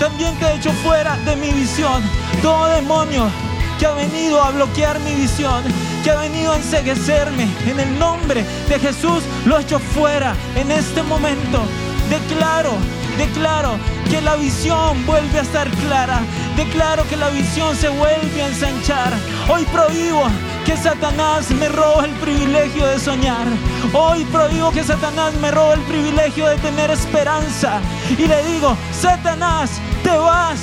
También 0.00 0.38
te 0.38 0.46
he 0.46 0.54
hecho 0.56 0.72
fuera 0.84 1.16
de 1.18 1.36
mi 1.36 1.52
visión. 1.52 2.02
Todo 2.42 2.66
demonio 2.66 3.30
que 3.78 3.86
ha 3.86 3.92
venido 3.92 4.42
a 4.42 4.50
bloquear 4.50 4.98
mi 5.00 5.14
visión, 5.14 5.62
que 6.02 6.10
ha 6.10 6.16
venido 6.16 6.52
a 6.52 6.56
enseguecerme, 6.56 7.48
en 7.66 7.78
el 7.78 7.98
nombre 7.98 8.44
de 8.68 8.78
Jesús 8.78 9.22
lo 9.46 9.58
he 9.58 9.62
hecho 9.62 9.78
fuera 9.78 10.34
en 10.56 10.70
este 10.70 11.02
momento. 11.02 11.62
Declaro, 12.10 12.72
declaro 13.18 13.76
que 14.10 14.20
la 14.20 14.36
visión 14.36 15.04
vuelve 15.06 15.38
a 15.38 15.42
estar 15.42 15.68
clara. 15.86 16.20
Declaro 16.56 17.06
que 17.08 17.16
la 17.16 17.28
visión 17.28 17.76
se 17.76 17.88
vuelve 17.88 18.42
a 18.42 18.48
ensanchar. 18.48 19.12
Hoy 19.48 19.64
prohíbo 19.66 20.24
que 20.64 20.76
Satanás 20.76 21.50
me 21.50 21.68
robe 21.68 22.06
el 22.06 22.14
privilegio 22.14 22.86
de 22.86 22.98
soñar. 22.98 23.46
Hoy 23.92 24.24
prohíbo 24.32 24.70
que 24.72 24.82
Satanás 24.82 25.34
me 25.40 25.50
robe 25.50 25.74
el 25.74 25.80
privilegio 25.82 26.46
de 26.46 26.56
tener 26.56 26.90
esperanza. 26.90 27.80
Y 28.16 28.26
le 28.26 28.42
digo, 28.44 28.76
Satanás, 28.92 29.70
te 30.02 30.16
vas 30.16 30.60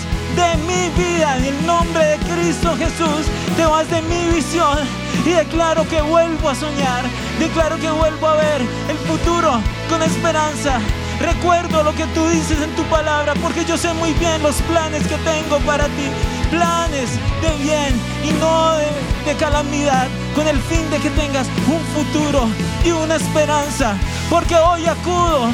vida 0.96 1.38
en 1.38 1.46
el 1.46 1.66
nombre 1.66 2.06
de 2.06 2.18
Cristo 2.18 2.76
Jesús. 2.78 3.26
Te 3.56 3.66
vas 3.66 3.90
de 3.90 4.02
mi 4.04 4.36
visión 4.36 4.78
y 5.26 5.30
declaro 5.30 5.88
que 5.88 6.02
vuelvo 6.02 6.50
a 6.50 6.56
soñar. 6.56 7.04
Declaro 7.40 7.78
que 7.78 7.90
vuelvo 7.90 8.28
a 8.28 8.36
ver 8.36 8.62
el 8.90 8.98
futuro 9.08 9.62
con 9.90 10.02
esperanza. 10.04 10.80
Recuerdo 11.20 11.84
lo 11.84 11.94
que 11.96 12.06
tú 12.08 12.28
dices 12.28 12.62
en 12.62 12.76
tu 12.76 12.84
palabra 12.84 13.34
porque 13.42 13.64
yo 13.66 13.78
sé 13.78 13.94
muy 13.94 14.14
bien 14.14 14.42
los 14.44 14.56
planes 14.64 15.08
que 15.08 15.18
tengo 15.18 15.60
para 15.60 15.86
ti. 15.86 16.10
Planes 16.50 17.10
de 17.42 17.64
bien 17.64 17.96
y 18.24 18.32
no 18.40 18.76
de, 18.76 18.88
de 19.26 19.36
calamidad 19.38 20.08
con 20.36 20.48
el 20.48 20.60
fin 20.62 20.90
de 20.90 21.00
que 21.00 21.10
tengas 21.12 21.48
un 21.68 21.82
futuro 21.94 22.48
y 22.84 22.92
una 22.92 23.16
esperanza. 23.16 23.96
Porque 24.30 24.56
hoy 24.56 24.86
acudo 24.86 25.50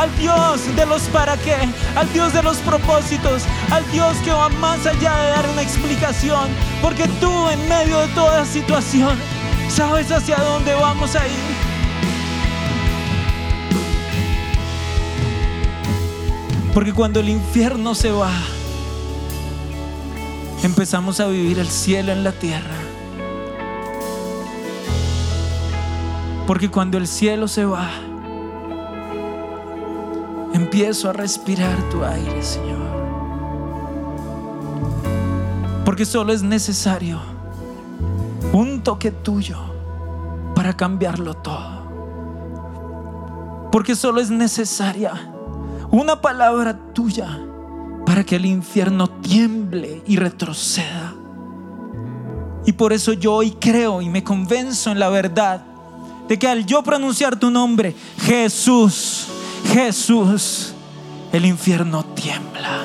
al 0.00 0.16
Dios 0.16 0.74
de 0.76 0.86
los 0.86 1.02
para 1.08 1.36
qué, 1.36 1.56
al 1.94 2.10
Dios 2.14 2.32
de 2.32 2.42
los 2.42 2.56
propósitos, 2.58 3.42
al 3.70 3.84
Dios 3.92 4.16
que 4.24 4.32
va 4.32 4.48
más 4.48 4.86
allá 4.86 5.14
de 5.14 5.28
dar 5.28 5.46
una 5.50 5.60
explicación, 5.60 6.48
porque 6.80 7.06
tú 7.20 7.48
en 7.50 7.68
medio 7.68 7.98
de 7.98 8.08
toda 8.14 8.46
situación 8.46 9.14
sabes 9.68 10.10
hacia 10.10 10.38
dónde 10.38 10.72
vamos 10.72 11.14
a 11.16 11.26
ir. 11.26 11.70
Porque 16.72 16.94
cuando 16.94 17.20
el 17.20 17.28
infierno 17.28 17.94
se 17.94 18.10
va, 18.10 18.32
empezamos 20.62 21.20
a 21.20 21.26
vivir 21.26 21.58
el 21.58 21.68
cielo 21.68 22.12
en 22.12 22.24
la 22.24 22.32
tierra. 22.32 22.76
Porque 26.46 26.70
cuando 26.70 26.96
el 26.96 27.06
cielo 27.06 27.48
se 27.48 27.66
va, 27.66 27.90
empiezo 30.60 31.08
a 31.08 31.12
respirar 31.14 31.76
tu 31.90 32.04
aire, 32.04 32.42
Señor. 32.42 32.90
Porque 35.84 36.04
solo 36.04 36.32
es 36.32 36.42
necesario 36.42 37.18
un 38.52 38.82
toque 38.82 39.10
tuyo 39.10 39.58
para 40.54 40.76
cambiarlo 40.76 41.34
todo. 41.34 41.80
Porque 43.72 43.96
solo 43.96 44.20
es 44.20 44.30
necesaria 44.30 45.32
una 45.90 46.20
palabra 46.20 46.78
tuya 46.92 47.40
para 48.04 48.22
que 48.24 48.36
el 48.36 48.44
infierno 48.44 49.08
tiemble 49.08 50.02
y 50.06 50.16
retroceda. 50.16 51.14
Y 52.66 52.72
por 52.72 52.92
eso 52.92 53.14
yo 53.14 53.34
hoy 53.34 53.52
creo 53.52 54.02
y 54.02 54.10
me 54.10 54.22
convenzo 54.22 54.90
en 54.90 54.98
la 54.98 55.08
verdad 55.08 55.64
de 56.28 56.38
que 56.38 56.46
al 56.46 56.66
yo 56.66 56.82
pronunciar 56.82 57.38
tu 57.38 57.50
nombre, 57.50 57.94
Jesús, 58.18 59.26
Jesús, 59.66 60.72
el 61.32 61.44
infierno 61.44 62.04
tiembla. 62.04 62.82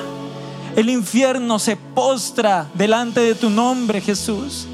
El 0.76 0.90
infierno 0.90 1.58
se 1.58 1.76
postra 1.76 2.68
delante 2.74 3.20
de 3.20 3.34
tu 3.34 3.50
nombre, 3.50 4.00
Jesús. 4.00 4.68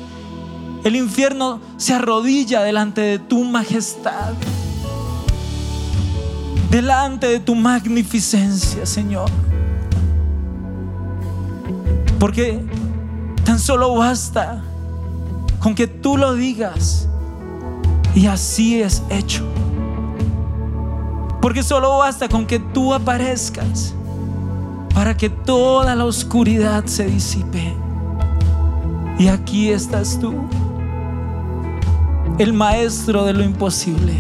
El 0.85 0.97
infierno 0.97 1.61
se 1.77 1.95
arrodilla 1.95 2.63
delante 2.63 3.01
de 3.01 3.19
tu 3.21 3.45
majestad. 3.45 4.33
Delante 6.71 7.29
de 7.29 7.41
tu 7.41 7.55
magnificencia, 7.55 8.85
Señor. 8.85 9.31
Porque 12.19 12.61
tan 13.45 13.59
solo 13.59 13.95
basta 13.95 14.63
con 15.61 15.75
que 15.75 15.87
tú 15.87 16.17
lo 16.17 16.35
digas 16.35 17.09
y 18.15 18.27
así 18.27 18.83
es 18.83 19.03
hecho. 19.09 19.45
Porque 21.43 21.63
solo 21.65 21.99
basta 21.99 22.29
con 22.29 22.47
que 22.47 22.61
tú 22.61 22.95
aparezcas 22.95 23.95
para 24.95 25.17
que 25.17 25.29
toda 25.29 25.97
la 25.97 26.05
oscuridad 26.05 26.85
se 26.87 27.07
disipe. 27.07 27.75
Y 29.19 29.27
aquí 29.29 29.71
estás 29.71 30.19
tú, 30.21 30.35
el 32.39 32.53
maestro 32.53 33.25
de 33.25 33.33
lo 33.33 33.43
imposible, 33.43 34.15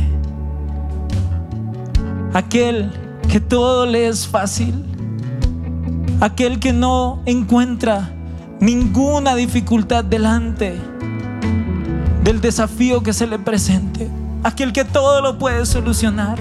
aquel 2.35 2.91
que 3.29 3.41
todo 3.41 3.87
le 3.87 4.09
es 4.09 4.27
fácil, 4.27 4.85
aquel 6.21 6.59
que 6.59 6.73
no 6.73 7.23
encuentra 7.25 8.11
ninguna 8.61 9.35
dificultad 9.35 10.05
delante 10.05 10.77
del 12.23 12.41
desafío 12.41 13.03
que 13.03 13.13
se 13.13 13.27
le 13.27 13.39
presente, 13.39 14.09
aquel 14.45 14.73
que 14.73 14.85
todo 14.85 15.21
lo 15.21 15.39
puede 15.39 15.67
solucionar, 15.67 16.39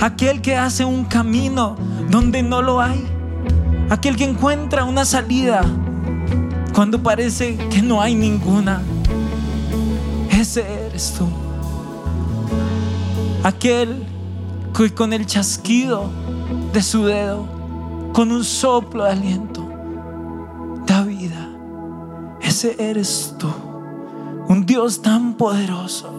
aquel 0.00 0.40
que 0.40 0.56
hace 0.56 0.84
un 0.84 1.04
camino 1.04 1.76
donde 2.10 2.42
no 2.42 2.62
lo 2.62 2.80
hay, 2.80 3.04
aquel 3.90 4.16
que 4.16 4.24
encuentra 4.24 4.84
una 4.84 5.04
salida 5.04 5.62
cuando 6.74 7.02
parece 7.02 7.56
que 7.68 7.82
no 7.82 8.00
hay 8.02 8.14
ninguna. 8.14 8.82
Ese 10.30 10.62
eres 10.86 11.14
tú. 11.16 11.26
Aquel 13.42 14.04
que 14.76 14.92
con 14.92 15.12
el 15.12 15.26
chasquido 15.26 16.10
de 16.72 16.82
su 16.82 17.04
dedo, 17.04 17.46
con 18.12 18.32
un 18.32 18.42
soplo 18.44 19.04
de 19.04 19.10
aliento, 19.12 19.68
da 20.86 21.02
vida. 21.02 21.50
Ese 22.40 22.76
eres 22.78 23.34
tú. 23.38 23.48
Un 24.48 24.66
Dios 24.66 25.00
tan 25.00 25.34
poderoso 25.34 26.10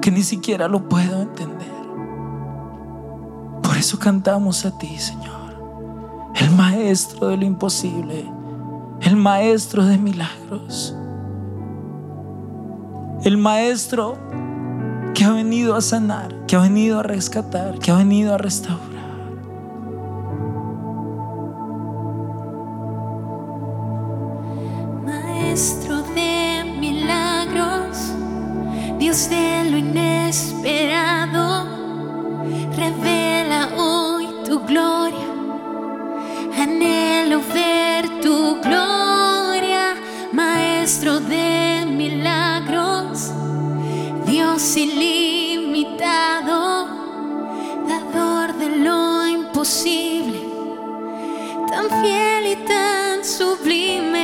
que 0.00 0.10
ni 0.10 0.22
siquiera 0.22 0.68
lo 0.68 0.88
puedo 0.88 1.22
entender. 1.22 1.73
Por 3.74 3.80
eso 3.80 3.98
cantamos 3.98 4.64
a 4.64 4.78
ti, 4.78 4.96
Señor, 4.98 6.32
el 6.36 6.48
maestro 6.52 7.26
de 7.26 7.36
lo 7.36 7.44
imposible, 7.44 8.24
el 9.00 9.16
maestro 9.16 9.84
de 9.84 9.98
milagros, 9.98 10.94
el 13.24 13.36
maestro 13.36 14.16
que 15.12 15.24
ha 15.24 15.32
venido 15.32 15.74
a 15.74 15.80
sanar, 15.80 16.46
que 16.46 16.54
ha 16.54 16.60
venido 16.60 17.00
a 17.00 17.02
rescatar, 17.02 17.80
que 17.80 17.90
ha 17.90 17.96
venido 17.96 18.32
a 18.32 18.38
restaurar. 18.38 18.78
Maestro 25.04 26.00
de 26.14 26.76
milagros, 26.78 28.12
Dios 29.00 29.28
de 29.28 29.68
lo 29.68 29.78
inesperado, 29.78 31.13
Dios 44.64 44.76
ilimitado, 44.78 46.56
dador 47.86 48.54
de 48.54 48.68
lo 48.78 49.26
imposible, 49.26 50.40
tan 51.68 51.90
fiel 52.00 52.46
y 52.46 52.56
tan 52.64 53.22
sublime 53.22 54.23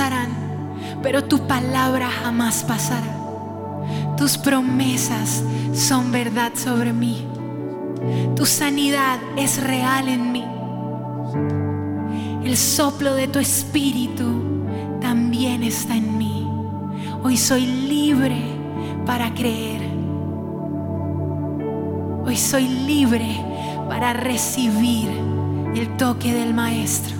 pasarán, 0.00 0.30
pero 1.02 1.24
tu 1.24 1.46
palabra 1.46 2.08
jamás 2.08 2.64
pasará. 2.64 3.06
Tus 4.16 4.38
promesas 4.38 5.42
son 5.74 6.10
verdad 6.10 6.52
sobre 6.54 6.94
mí. 6.94 7.26
Tu 8.34 8.46
sanidad 8.46 9.18
es 9.36 9.62
real 9.62 10.08
en 10.08 10.32
mí. 10.32 10.44
El 12.42 12.56
soplo 12.56 13.14
de 13.14 13.28
tu 13.28 13.40
espíritu 13.40 14.24
también 15.02 15.62
está 15.62 15.94
en 15.94 16.16
mí. 16.16 16.48
Hoy 17.22 17.36
soy 17.36 17.66
libre 17.66 18.40
para 19.04 19.34
creer. 19.34 19.82
Hoy 22.24 22.36
soy 22.38 22.66
libre 22.68 23.38
para 23.86 24.14
recibir 24.14 25.10
el 25.74 25.94
toque 25.98 26.32
del 26.32 26.54
Maestro, 26.54 27.16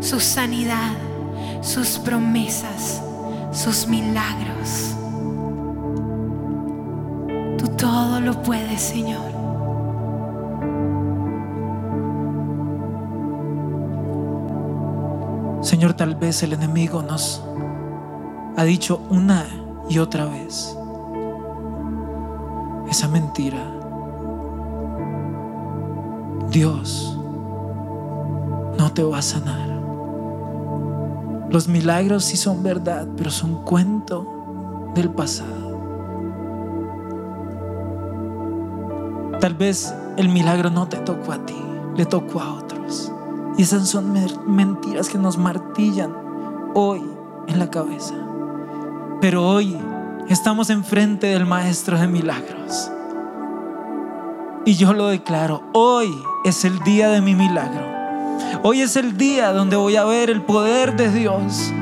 su 0.00 0.18
sanidad, 0.18 1.09
sus 1.60 1.98
promesas, 1.98 3.02
sus 3.52 3.86
milagros. 3.86 4.94
Tú 7.58 7.68
todo 7.76 8.20
lo 8.20 8.42
puedes, 8.42 8.80
Señor. 8.80 9.30
Señor, 15.62 15.92
tal 15.94 16.14
vez 16.14 16.42
el 16.42 16.54
enemigo 16.54 17.02
nos 17.02 17.44
ha 18.56 18.64
dicho 18.64 19.02
una 19.10 19.46
y 19.88 19.98
otra 19.98 20.24
vez 20.24 20.76
esa 22.90 23.08
mentira. 23.08 23.62
Dios 26.50 27.16
no 28.78 28.92
te 28.92 29.04
va 29.04 29.18
a 29.18 29.22
sanar. 29.22 29.69
Los 31.50 31.66
milagros 31.66 32.24
sí 32.24 32.36
son 32.36 32.62
verdad, 32.62 33.08
pero 33.16 33.30
son 33.30 33.64
cuento 33.64 34.92
del 34.94 35.10
pasado. 35.10 35.70
Tal 39.40 39.54
vez 39.54 39.92
el 40.16 40.28
milagro 40.28 40.70
no 40.70 40.86
te 40.86 40.98
tocó 40.98 41.32
a 41.32 41.44
ti, 41.44 41.56
le 41.96 42.06
tocó 42.06 42.40
a 42.40 42.54
otros. 42.54 43.10
Y 43.58 43.62
esas 43.62 43.88
son 43.88 44.14
mentiras 44.46 45.08
que 45.08 45.18
nos 45.18 45.38
martillan 45.38 46.14
hoy 46.74 47.02
en 47.48 47.58
la 47.58 47.68
cabeza. 47.68 48.14
Pero 49.20 49.44
hoy 49.48 49.76
estamos 50.28 50.70
enfrente 50.70 51.26
del 51.26 51.46
Maestro 51.46 51.98
de 51.98 52.06
Milagros. 52.06 52.92
Y 54.64 54.74
yo 54.74 54.92
lo 54.92 55.08
declaro, 55.08 55.62
hoy 55.72 56.14
es 56.44 56.64
el 56.64 56.78
día 56.80 57.08
de 57.08 57.20
mi 57.20 57.34
milagro. 57.34 57.99
Hoy 58.62 58.82
es 58.82 58.96
el 58.96 59.16
día 59.16 59.52
donde 59.52 59.76
voy 59.76 59.96
a 59.96 60.04
ver 60.04 60.28
el 60.28 60.42
poder 60.42 60.94
de 60.94 61.10
Dios. 61.10 61.72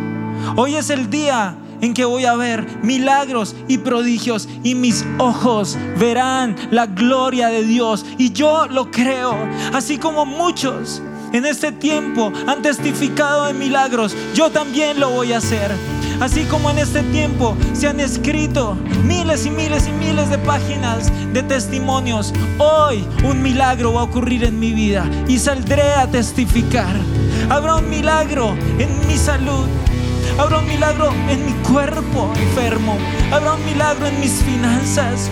Hoy 0.55 0.77
es 0.77 0.91
el 0.91 1.11
día 1.11 1.57
en 1.81 1.93
que 1.93 2.05
voy 2.05 2.25
a 2.25 2.37
ver 2.37 2.69
milagros 2.85 3.57
y 3.67 3.79
prodigios 3.79 4.49
y 4.63 4.77
mis 4.77 5.05
ojos 5.19 5.77
verán 5.99 6.55
la 6.71 6.87
gloria 6.87 7.49
de 7.49 7.65
Dios. 7.65 8.07
Y 8.17 8.31
yo 8.31 8.69
lo 8.69 8.93
creo, 8.93 9.37
así 9.73 9.99
como 9.99 10.25
muchos 10.25 11.03
en 11.33 11.47
este 11.47 11.73
tiempo 11.73 12.33
han 12.47 12.63
testificado 12.63 13.47
de 13.47 13.55
milagros, 13.55 14.17
yo 14.33 14.51
también 14.51 15.01
lo 15.01 15.11
voy 15.11 15.33
a 15.33 15.39
hacer. 15.39 15.73
Así 16.21 16.45
como 16.45 16.71
en 16.71 16.79
este 16.79 17.03
tiempo 17.05 17.57
se 17.75 17.87
han 17.87 18.01
escrito 18.01 18.77
miles 19.05 19.47
y 19.47 19.51
miles 19.51 19.87
y 19.87 19.93
miles 19.93 20.29
de 20.31 20.39
páginas 20.39 21.13
de 21.33 21.43
testimonios, 21.45 22.35
hoy 22.59 23.07
un 23.25 23.41
milagro 23.41 23.93
va 23.93 24.01
a 24.01 24.05
ocurrir 24.05 24.43
en 24.43 24.59
mi 24.59 24.73
vida 24.73 25.09
y 25.29 25.39
saldré 25.39 25.95
a 25.95 26.11
testificar. 26.11 26.97
Habrá 27.49 27.77
un 27.77 27.89
milagro 27.89 28.57
en 28.79 29.07
mi 29.07 29.17
salud. 29.17 29.67
Habrá 30.39 30.59
un 30.59 30.67
milagro 30.67 31.11
en 31.29 31.47
mi 31.47 31.53
cuerpo 31.69 32.33
enfermo. 32.37 32.97
Habrá 33.33 33.55
un 33.55 33.65
milagro 33.65 34.07
en 34.07 34.21
mis 34.21 34.43
finanzas. 34.43 35.31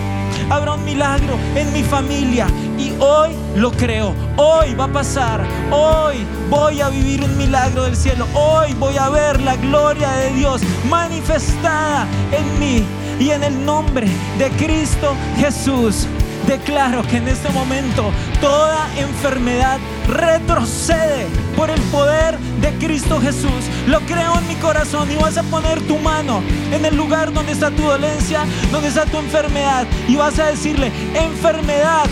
Habrá 0.49 0.73
un 0.73 0.85
milagro 0.85 1.37
en 1.55 1.71
mi 1.73 1.83
familia. 1.83 2.47
Y 2.77 2.93
hoy 2.99 3.31
lo 3.55 3.71
creo. 3.71 4.13
Hoy 4.37 4.73
va 4.75 4.85
a 4.85 4.91
pasar. 4.91 5.45
Hoy 5.71 6.25
voy 6.49 6.81
a 6.81 6.89
vivir 6.89 7.23
un 7.23 7.37
milagro 7.37 7.83
del 7.83 7.95
cielo. 7.95 8.25
Hoy 8.33 8.73
voy 8.73 8.97
a 8.97 9.09
ver 9.09 9.41
la 9.41 9.55
gloria 9.55 10.11
de 10.13 10.33
Dios 10.33 10.61
manifestada 10.89 12.07
en 12.31 12.59
mí. 12.59 12.83
Y 13.19 13.31
en 13.31 13.43
el 13.43 13.65
nombre 13.65 14.07
de 14.37 14.49
Cristo 14.51 15.15
Jesús. 15.37 16.07
Declaro 16.47 17.05
que 17.05 17.17
en 17.17 17.27
este 17.27 17.49
momento 17.49 18.09
toda 18.39 18.87
enfermedad 18.97 19.79
retrocede 20.07 21.27
por 21.57 21.69
el 21.69 21.81
poder 21.91 22.37
de 22.61 22.71
Cristo 22.77 23.19
Jesús. 23.19 23.65
Lo 23.87 23.99
creo 24.01 24.39
en 24.39 24.47
mi 24.47 24.55
corazón 24.55 25.11
y 25.11 25.17
vas 25.17 25.37
a 25.37 25.43
poner 25.43 25.81
tu 25.81 25.97
mano 25.97 26.41
en 26.71 26.85
el 26.85 26.95
lugar 26.95 27.33
donde 27.33 27.51
está 27.51 27.69
tu 27.69 27.83
dolencia, 27.83 28.45
donde 28.71 28.87
está 28.87 29.05
tu 29.05 29.17
enfermedad 29.17 29.85
y 30.07 30.15
vas 30.15 30.39
a 30.39 30.45
decirle, 30.45 30.89
enfermedad, 31.15 32.05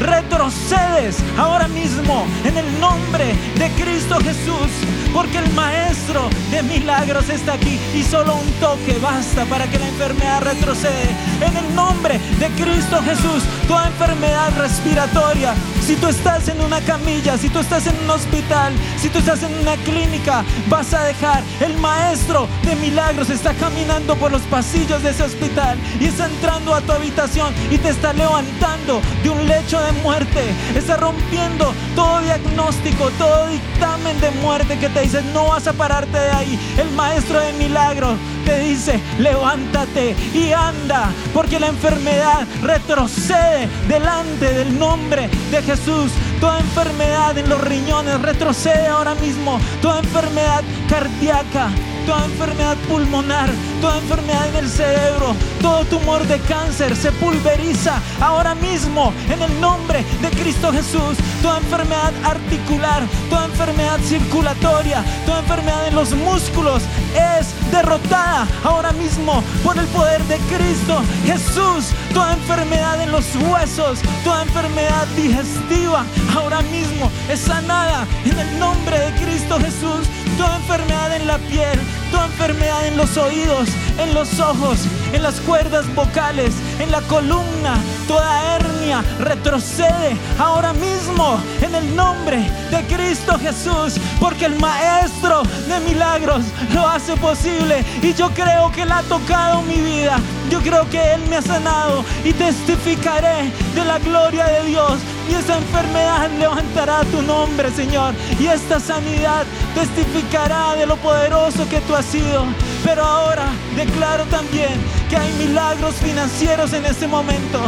retrocedes 0.00 1.16
ahora 1.38 1.66
mismo 1.68 2.26
en 2.44 2.58
el 2.58 2.80
nombre 2.80 3.34
de 3.56 3.70
Cristo 3.82 4.16
Jesús, 4.16 4.68
porque 5.14 5.38
el 5.38 5.50
Maestro 5.54 6.28
de 6.58 6.62
milagros 6.64 7.28
está 7.28 7.52
aquí 7.52 7.78
y 7.94 8.02
solo 8.02 8.34
un 8.34 8.50
toque 8.60 8.98
basta 9.00 9.44
para 9.44 9.66
que 9.68 9.78
la 9.78 9.86
enfermedad 9.86 10.42
retrocede. 10.42 11.14
En 11.40 11.56
el 11.56 11.74
nombre 11.74 12.18
de 12.40 12.48
Cristo 12.60 13.00
Jesús, 13.04 13.44
toda 13.68 13.86
enfermedad 13.86 14.50
respiratoria, 14.58 15.54
si 15.86 15.94
tú 15.96 16.08
estás 16.08 16.48
en 16.48 16.60
una 16.60 16.80
camilla, 16.80 17.38
si 17.38 17.48
tú 17.48 17.60
estás 17.60 17.86
en 17.86 17.96
un 18.04 18.10
hospital, 18.10 18.72
si 19.00 19.08
tú 19.08 19.20
estás 19.20 19.42
en 19.42 19.54
una 19.54 19.76
clínica, 19.76 20.44
vas 20.68 20.92
a 20.94 21.04
dejar. 21.04 21.42
El 21.60 21.76
maestro 21.78 22.48
de 22.64 22.74
milagros 22.76 23.30
está 23.30 23.54
caminando 23.54 24.16
por 24.16 24.32
los 24.32 24.42
pasillos 24.42 25.02
de 25.02 25.10
ese 25.10 25.22
hospital 25.22 25.78
y 26.00 26.06
está 26.06 26.26
entrando 26.26 26.74
a 26.74 26.80
tu 26.80 26.92
habitación 26.92 27.54
y 27.70 27.78
te 27.78 27.90
está 27.90 28.12
levantando 28.12 29.00
de 29.22 29.30
un 29.30 29.46
lecho 29.46 29.80
de 29.80 29.92
muerte. 30.02 30.52
Está 30.74 30.96
rompiendo 30.96 31.72
todo 31.94 32.20
diagnóstico, 32.20 33.10
todo 33.16 33.48
dictamen 33.48 34.20
de 34.20 34.30
muerte 34.42 34.78
que 34.78 34.88
te 34.88 35.02
dice 35.02 35.22
no 35.32 35.48
vas 35.48 35.66
a 35.68 35.72
pararte 35.72 36.18
de 36.18 36.30
ahí. 36.30 36.47
El 36.76 36.90
maestro 36.94 37.40
de 37.40 37.52
milagros 37.54 38.16
te 38.44 38.60
dice 38.60 39.00
levántate 39.18 40.14
y 40.34 40.52
anda 40.52 41.10
porque 41.34 41.58
la 41.58 41.68
enfermedad 41.68 42.46
retrocede 42.62 43.68
delante 43.88 44.52
del 44.52 44.78
nombre 44.78 45.28
de 45.50 45.62
Jesús. 45.62 46.12
Toda 46.40 46.60
enfermedad 46.60 47.36
en 47.36 47.48
los 47.48 47.60
riñones 47.60 48.20
retrocede 48.20 48.86
ahora 48.86 49.14
mismo. 49.16 49.58
Toda 49.82 49.98
enfermedad 49.98 50.62
cardíaca, 50.88 51.68
toda 52.06 52.24
enfermedad 52.26 52.76
pulmonar, 52.88 53.50
toda 53.80 53.98
enfermedad 53.98 54.48
en 54.48 54.64
el 54.64 54.68
cerebro, 54.70 55.34
todo 55.60 55.84
tumor 55.86 56.24
de 56.26 56.38
cáncer 56.40 56.96
se 56.96 57.10
pulveriza 57.12 58.00
ahora 58.20 58.54
mismo 58.54 59.12
en 59.28 59.42
el 59.42 59.60
nombre 59.60 60.04
de 60.22 60.30
Cristo 60.30 60.72
Jesús. 60.72 61.18
Toda 61.42 61.58
enfermedad 61.58 62.12
articular, 62.24 63.02
toda 63.28 63.44
enfermedad 63.46 63.98
circulatoria, 64.04 65.04
toda 65.26 65.40
enfermedad 65.40 65.88
en 65.88 65.96
los 65.96 66.12
músculos 66.12 66.82
es 67.14 67.48
derrotada 67.72 68.46
ahora 68.64 68.92
mismo 68.92 69.42
por 69.64 69.76
el 69.76 69.86
poder 69.86 70.22
de 70.24 70.38
Cristo 70.56 71.02
Jesús. 71.26 71.92
Toda 72.14 72.32
enfermedad 72.32 73.02
en 73.02 73.12
los 73.12 73.26
huesos, 73.36 73.98
toda 74.24 74.42
enfermedad 74.42 75.06
digestiva 75.16 76.04
ahora 76.34 76.62
mismo 76.62 77.10
es 77.28 77.40
sanada 77.40 78.06
en 78.24 78.38
el 78.38 78.58
nombre 78.58 78.98
de 78.98 79.12
Cristo 79.24 79.58
Jesús. 79.58 80.06
Toda 80.36 80.56
enfermedad 80.56 81.16
en 81.16 81.26
la 81.26 81.38
piel, 81.38 81.78
toda 82.10 82.26
enfermedad 82.26 82.86
en 82.86 82.96
los 82.96 83.16
oídos, 83.16 83.68
en 83.98 84.14
los 84.14 84.38
ojos, 84.38 84.80
en 85.12 85.22
las 85.22 85.40
cuerdas 85.40 85.92
vocales, 85.94 86.54
en 86.78 86.90
la 86.90 87.00
columna, 87.02 87.76
toda 88.08 88.56
hernia 88.56 89.04
retrocede 89.20 90.16
ahora 90.38 90.72
mismo 90.72 91.38
en 91.60 91.74
el 91.74 91.94
nombre 91.94 92.50
de 92.70 92.82
Cristo 92.86 93.38
Jesús, 93.38 94.00
porque 94.18 94.46
el 94.46 94.58
Maestro 94.58 95.42
de 95.68 95.78
milagros 95.80 96.42
lo 96.74 96.88
hace 96.88 97.14
posible 97.18 97.84
y 98.02 98.14
yo 98.14 98.30
creo 98.30 98.72
que 98.72 98.82
Él 98.82 98.92
ha 98.92 99.02
tocado 99.02 99.62
mi 99.62 99.80
vida, 99.80 100.18
yo 100.50 100.60
creo 100.60 100.88
que 100.88 101.14
Él 101.14 101.20
me 101.28 101.36
ha 101.36 101.42
sanado 101.42 102.04
y 102.24 102.32
testificaré 102.32 103.52
de 103.74 103.84
la 103.84 103.98
gloria 103.98 104.46
de 104.46 104.64
Dios 104.64 104.98
y 105.28 105.34
esa 105.34 105.58
enfermedad 105.58 106.30
levantará 106.38 107.02
tu 107.04 107.20
nombre, 107.22 107.70
Señor. 107.70 108.14
Y 108.40 108.46
esta 108.46 108.80
sanidad 108.80 109.44
testificará 109.74 110.74
de 110.74 110.86
lo 110.86 110.96
poderoso 110.96 111.68
que 111.68 111.80
tú 111.82 111.94
has 111.94 112.06
sido. 112.06 112.46
Pero 112.84 113.04
ahora 113.04 113.48
declaro 113.76 114.24
también 114.26 114.80
que 115.08 115.16
hay 115.16 115.32
milagros 115.34 115.94
financieros 115.96 116.72
en 116.72 116.84
este 116.86 117.06
momento. 117.06 117.60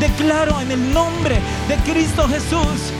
Declaro 0.00 0.60
en 0.60 0.70
el 0.70 0.92
nombre 0.92 1.40
de 1.68 1.76
Cristo 1.90 2.28
Jesús 2.28 2.92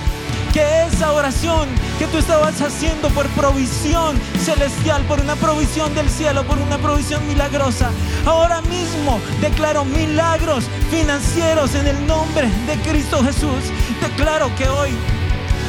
que 0.53 0.65
esa 0.87 1.13
oración 1.13 1.69
que 1.99 2.07
tú 2.07 2.19
estabas 2.19 2.61
haciendo 2.61 3.11
por 3.11 3.27
provisión 3.29 4.19
celestial, 4.43 5.03
por 5.05 5.21
una 5.21 5.37
provisión 5.37 5.95
del 5.95 6.09
cielo, 6.09 6.45
por 6.45 6.59
una 6.59 6.79
provisión 6.79 7.27
milagrosa, 7.27 7.91
ahora 8.25 8.63
mismo 8.63 9.21
declaro 9.41 9.85
milagros 9.85 10.65
financieros 10.91 11.75
en 11.75 11.87
el 11.87 12.07
nombre 12.07 12.49
de 12.67 12.77
Cristo 12.91 13.23
Jesús. 13.23 13.65
Declaro 14.01 14.51
que 14.57 14.69
hoy 14.69 14.91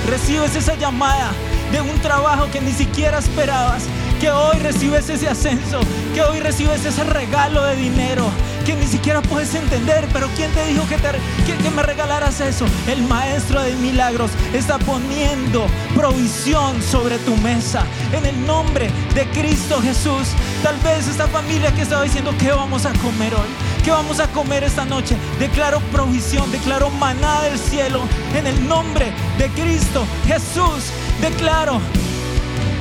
recibes 0.10 0.56
esa 0.56 0.76
llamada 0.76 1.32
de 1.72 1.82
un 1.82 2.00
trabajo 2.00 2.48
que 2.52 2.62
ni 2.62 2.72
siquiera 2.72 3.20
esperabas, 3.20 3.84
que 4.20 4.30
hoy 4.30 4.58
recibes 4.60 5.10
ese 5.10 5.30
ascenso, 5.30 5.80
que 6.14 6.22
hoy 6.22 6.40
recibes 6.40 6.84
ese 6.84 7.04
regalo 7.06 7.64
de 7.64 7.76
dinero, 7.78 8.26
que 8.66 8.76
ni 8.76 8.86
siquiera 8.86 9.22
puedes 9.22 9.56
entender, 9.56 10.08
pero 10.12 10.28
¿quién 10.36 10.52
te 10.52 10.66
dijo 10.66 10.86
que, 10.88 10.98
que, 10.98 11.70
me 11.70 11.84
regalaras 11.84 12.42
eso? 12.42 12.66
El 12.88 13.02
maestro 13.04 13.62
de 13.62 13.74
milagros 13.76 14.32
está 14.54 14.78
poniendo 14.80 15.66
provisión 15.96 16.82
sobre 16.82 17.18
tu 17.20 17.36
mesa 17.38 17.86
en 18.12 18.26
el 18.26 18.46
nombre 18.46 18.90
de 19.16 19.26
Cristo 19.30 19.82
Jesús. 19.82 20.30
Tal 20.64 20.78
vez 20.80 21.08
esta 21.08 21.28
familia 21.28 21.74
que 21.74 21.82
estaba 21.82 22.04
diciendo, 22.04 22.34
¿qué 22.38 22.52
vamos 22.52 22.86
a 22.86 22.92
comer 22.94 23.34
hoy? 23.34 23.50
¿Qué 23.84 23.92
vamos 23.92 24.20
a 24.20 24.28
comer 24.28 24.64
esta 24.64 24.84
noche? 24.84 25.16
Declaro 25.40 25.80
provisión, 25.92 26.52
declaro 26.52 26.90
maná 26.90 27.42
del 27.44 27.58
cielo 27.58 28.02
en 28.36 28.48
el 28.48 28.68
nombre 28.68 29.14
de 29.38 29.48
Cristo 29.50 30.06
Jesús. 30.28 30.92
Declaro 31.22 31.80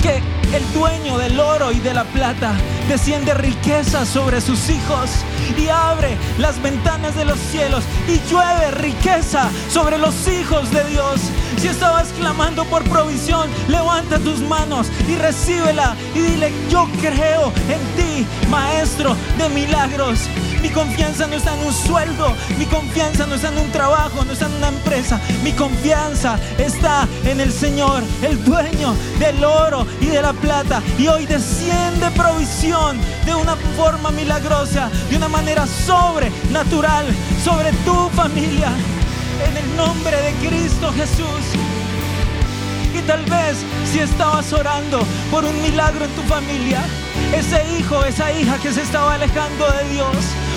que 0.02 0.22
el 0.54 0.72
dueño 0.72 1.18
del 1.18 1.38
oro 1.38 1.72
y 1.72 1.80
de 1.80 1.92
la 1.92 2.04
plata 2.04 2.54
desciende 2.88 3.34
riqueza 3.34 4.06
sobre 4.06 4.40
sus 4.40 4.70
hijos 4.70 5.10
y 5.56 5.68
abre 5.68 6.16
las 6.38 6.60
ventanas 6.62 7.14
de 7.16 7.24
los 7.24 7.38
cielos 7.38 7.84
y 8.06 8.18
llueve 8.30 8.70
riqueza 8.72 9.50
sobre 9.70 9.98
los 9.98 10.26
hijos 10.28 10.70
de 10.70 10.84
Dios. 10.84 11.20
Si 11.58 11.68
estabas 11.68 12.08
clamando 12.18 12.64
por 12.64 12.82
provisión, 12.84 13.48
levanta 13.68 14.18
tus 14.18 14.40
manos 14.40 14.88
y 15.08 15.16
recíbela 15.16 15.96
y 16.14 16.20
dile, 16.20 16.52
yo 16.70 16.88
creo 17.00 17.52
en 17.68 17.80
ti, 17.96 18.07
maestro 18.48 19.16
de 19.38 19.48
milagros. 19.50 20.20
Mi 20.62 20.70
confianza 20.70 21.26
no 21.26 21.36
está 21.36 21.54
en 21.54 21.66
un 21.66 21.72
sueldo, 21.72 22.34
mi 22.58 22.66
confianza 22.66 23.26
no 23.26 23.34
está 23.34 23.48
en 23.48 23.58
un 23.58 23.70
trabajo, 23.70 24.24
no 24.24 24.32
está 24.32 24.46
en 24.46 24.54
una 24.54 24.68
empresa. 24.68 25.20
Mi 25.42 25.52
confianza 25.52 26.38
está 26.58 27.06
en 27.24 27.40
el 27.40 27.52
Señor, 27.52 28.02
el 28.22 28.42
dueño 28.44 28.94
del 29.18 29.42
oro 29.44 29.86
y 30.00 30.06
de 30.06 30.22
la 30.22 30.32
plata. 30.32 30.82
Y 30.98 31.06
hoy 31.08 31.26
desciende 31.26 32.10
provisión 32.16 32.98
de 33.24 33.34
una 33.34 33.56
forma 33.76 34.10
milagrosa, 34.10 34.90
de 35.10 35.16
una 35.16 35.28
manera 35.28 35.66
sobrenatural 35.66 37.06
sobre 37.44 37.72
tu 37.84 38.08
familia. 38.10 38.70
En 39.48 39.56
el 39.56 39.76
nombre 39.76 40.16
de 40.16 40.48
Cristo 40.48 40.92
Jesús. 40.92 41.44
Y 42.94 43.00
tal 43.02 43.22
vez 43.26 43.58
si 43.90 44.00
estabas 44.00 44.52
orando 44.52 45.00
por 45.30 45.44
un 45.44 45.62
milagro 45.62 46.04
en 46.04 46.10
tu 46.12 46.22
familia, 46.22 46.82
ese 47.34 47.62
hijo, 47.78 48.04
esa 48.04 48.32
hija 48.32 48.58
que 48.58 48.72
se 48.72 48.82
estaba 48.82 49.14
alejando 49.14 49.66
de 49.70 49.88
Dios, 49.94 50.16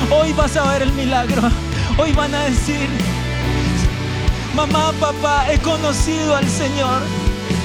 hoy 0.10 0.34
vas 0.34 0.56
a 0.58 0.72
ver 0.72 0.84
el 0.84 0.94
milagro. 0.94 1.42
Hoy 1.98 2.14
van 2.14 2.34
a 2.34 2.46
decir, 2.46 2.88
mamá, 4.56 4.94
papá, 5.00 5.52
he 5.52 5.60
conocido 5.60 6.36
al 6.36 6.48
Señor. 6.48 7.02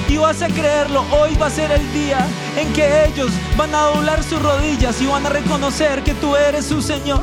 Y 0.09 0.17
vas 0.17 0.41
a 0.41 0.47
creerlo, 0.47 1.03
hoy 1.11 1.35
va 1.35 1.47
a 1.47 1.49
ser 1.49 1.69
el 1.71 1.93
día 1.93 2.25
en 2.57 2.71
que 2.71 3.05
ellos 3.05 3.29
van 3.57 3.75
a 3.75 3.81
doblar 3.81 4.23
sus 4.23 4.41
rodillas 4.41 5.01
y 5.01 5.05
van 5.05 5.25
a 5.25 5.29
reconocer 5.29 6.01
que 6.03 6.13
tú 6.13 6.35
eres 6.35 6.65
su 6.65 6.81
Señor. 6.81 7.21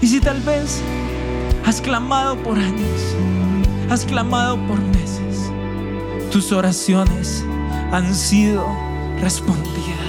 Y 0.00 0.06
si 0.06 0.20
tal 0.20 0.40
vez 0.42 0.80
has 1.64 1.80
clamado 1.80 2.36
por 2.36 2.58
años, 2.58 3.00
has 3.90 4.04
clamado 4.04 4.56
por 4.68 4.78
meses, 4.78 5.50
tus 6.30 6.52
oraciones 6.52 7.44
han 7.90 8.14
sido 8.14 8.64
respondidas 9.20 10.05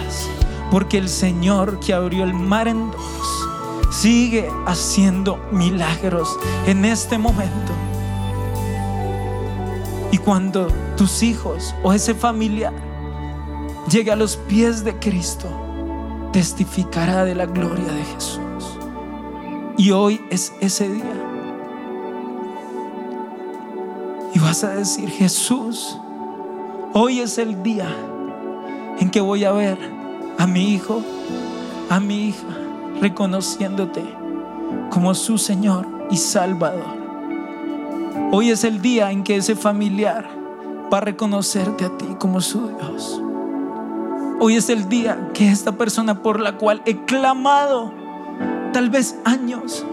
Porque 0.72 0.98
el 0.98 1.10
Señor 1.10 1.80
que 1.80 1.94
abrió 1.94 2.24
el 2.24 2.34
mar 2.34 2.68
en 2.68 2.92
dos 2.92 3.48
sigue 3.92 4.50
haciendo 4.66 5.38
milagros 5.52 6.38
en 6.66 6.86
este 6.86 7.18
momento. 7.18 7.72
Y 10.12 10.18
cuando 10.18 10.68
tus 10.96 11.24
hijos 11.24 11.74
o 11.84 11.94
ese 11.94 12.14
familiar 12.14 12.74
llegue 13.90 14.12
a 14.12 14.16
los 14.16 14.38
pies 14.38 14.84
de 14.84 14.98
Cristo, 15.00 15.48
testificará 16.32 17.26
de 17.26 17.36
la 17.36 17.46
gloria 17.46 17.92
de 17.92 18.04
Jesús. 18.04 18.78
Y 19.78 19.92
hoy 19.92 20.22
es 20.30 20.54
ese 20.60 20.90
día. 20.90 21.24
Y 24.34 24.40
vas 24.40 24.64
a 24.64 24.70
decir, 24.70 25.10
Jesús, 25.10 25.98
hoy 26.94 27.20
es 27.20 27.38
el 27.38 27.64
día 27.64 27.88
en 29.00 29.10
que 29.10 29.22
voy 29.22 29.44
a 29.46 29.52
ver 29.52 29.97
a 30.38 30.46
mi 30.46 30.74
hijo, 30.74 31.02
a 31.90 32.00
mi 32.00 32.30
hija, 32.30 32.48
reconociéndote 33.02 34.04
como 34.90 35.16
su 35.16 35.38
Señor 35.38 35.88
y 36.12 36.18
Salvador. 36.18 36.98
Hoy 38.32 38.52
es 38.52 38.64
el 38.64 38.82
día 38.82 39.12
en 39.12 39.24
que 39.24 39.38
ese 39.38 39.56
familiar 39.56 40.30
va 40.94 41.00
a 41.00 41.02
reconocerte 41.02 41.86
a 41.86 41.98
ti 41.98 42.08
como 42.20 42.42
su 42.42 42.68
Dios. 42.68 43.22
Hoy 44.40 44.56
es 44.56 44.70
el 44.70 44.88
día 44.88 45.32
que 45.34 45.50
esta 45.50 45.72
persona 45.72 46.22
por 46.22 46.40
la 46.40 46.58
cual 46.58 46.82
he 46.86 46.98
clamado, 47.06 47.92
tal 48.74 48.90
vez 48.90 49.18
años, 49.26 49.86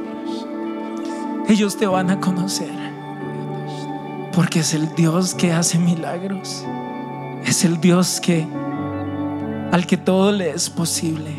ellos 1.48 1.76
te 1.76 1.86
van 1.86 2.10
a 2.10 2.20
conocer. 2.20 2.72
Porque 4.32 4.60
es 4.60 4.74
el 4.74 4.94
Dios 4.94 5.34
que 5.34 5.52
hace 5.52 5.78
milagros. 5.78 6.64
Es 7.46 7.64
el 7.64 7.80
Dios 7.80 8.20
que 8.20 8.46
al 9.74 9.88
que 9.88 9.96
todo 9.96 10.30
le 10.30 10.50
es 10.50 10.70
posible. 10.70 11.32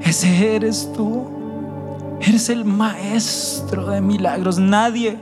Ese 0.00 0.56
eres 0.56 0.92
tú. 0.96 2.18
Eres 2.20 2.48
el 2.48 2.64
maestro 2.64 3.86
de 3.86 4.00
milagros. 4.00 4.58
Nadie 4.58 5.16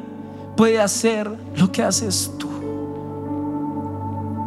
puede 0.56 0.80
hacer 0.80 1.30
lo 1.54 1.70
que 1.70 1.82
haces 1.82 2.32
tú. 2.38 2.48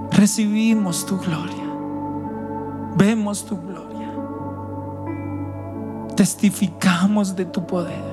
Recibimos 0.10 1.06
tu 1.06 1.20
gloria. 1.20 1.70
Vemos 2.98 3.46
tu 3.46 3.62
gloria. 3.62 4.12
Testificamos 6.16 7.36
de 7.36 7.46
tu 7.46 7.68
poder. 7.68 8.12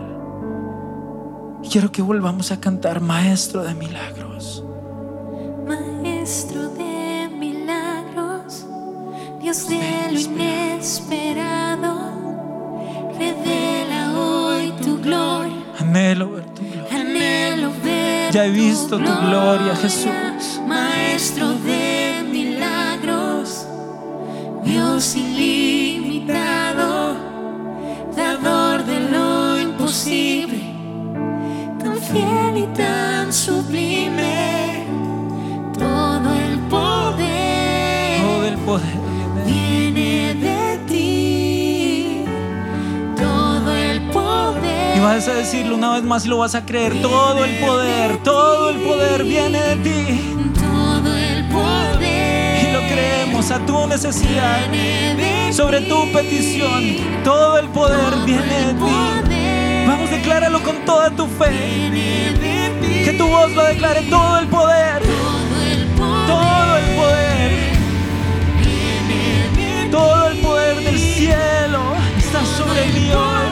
Quiero 1.71 1.91
que 1.91 2.03
volvamos 2.03 2.53
a 2.53 2.61
cantar 2.61 3.01
Maestro 3.01 3.65
de 3.65 3.73
Milagros. 3.73 4.63
Maestro 5.67 6.69
de 6.69 6.90
Dios 9.51 9.69
de 9.69 10.13
lo 10.13 10.21
inesperado, 10.21 11.93
revela 13.19 14.13
hoy 14.17 14.73
tu 14.81 14.97
gloria. 15.01 15.57
Anhelo 15.81 16.31
ver 16.31 16.45
tu 16.55 16.63
gloria. 16.63 17.01
Anhelo 17.01 17.73
ver 17.83 18.33
Ya 18.33 18.47
he 18.47 18.51
visto 18.51 18.97
tu 18.97 19.13
gloria, 19.27 19.75
Jesús. 19.75 20.61
Maestro 20.69 21.49
de 21.65 22.23
milagros, 22.31 23.67
Dios 24.63 25.17
ilimitado, 25.17 27.17
dador 28.15 28.85
de 28.85 29.01
lo 29.01 29.59
imposible, 29.59 30.61
tan 31.83 31.97
fiel 31.97 32.57
y 32.57 32.67
tan 32.69 33.33
sublime, 33.33 34.00
Y 45.01 45.03
vas 45.03 45.29
a 45.29 45.35
decirlo 45.35 45.77
una 45.77 45.95
vez 45.95 46.03
más 46.03 46.27
y 46.27 46.29
lo 46.29 46.37
vas 46.37 46.55
a 46.55 46.67
creer. 46.67 47.01
Todo 47.01 47.43
el 47.43 47.57
poder, 47.57 48.23
todo 48.23 48.69
el 48.69 48.77
poder 48.81 49.25
viene 49.25 49.59
de 49.59 49.77
ti. 49.77 50.21
Todo 50.55 51.17
el 51.17 51.49
poder 51.49 52.69
Y 52.69 52.73
lo 52.73 52.81
creemos 52.81 53.51
a 53.51 53.65
tu 53.65 53.87
necesidad, 53.87 54.61
sobre 55.53 55.81
tu 55.81 56.13
petición. 56.13 56.97
Todo 57.25 57.59
el 57.59 57.69
poder 57.69 58.15
viene 58.27 58.67
de 58.67 58.75
ti. 58.75 59.87
Vamos, 59.87 60.11
decláralo 60.11 60.63
con 60.63 60.85
toda 60.85 61.09
tu 61.09 61.27
fe. 61.27 61.49
Que 63.03 63.15
tu 63.17 63.27
voz 63.27 63.51
lo 63.53 63.65
declare. 63.65 64.03
Todo 64.03 64.39
el 64.39 64.49
poder, 64.49 65.03
Todo 66.27 66.77
el 66.77 66.95
poder 66.97 67.21
todo 69.91 70.29
el 70.29 70.41
poder, 70.41 70.41
todo 70.41 70.79
el 70.79 70.85
del 70.85 70.99
cielo 70.99 71.81
está 72.19 72.45
sobre 72.45 72.87
mí 72.93 73.11
hoy. 73.13 73.50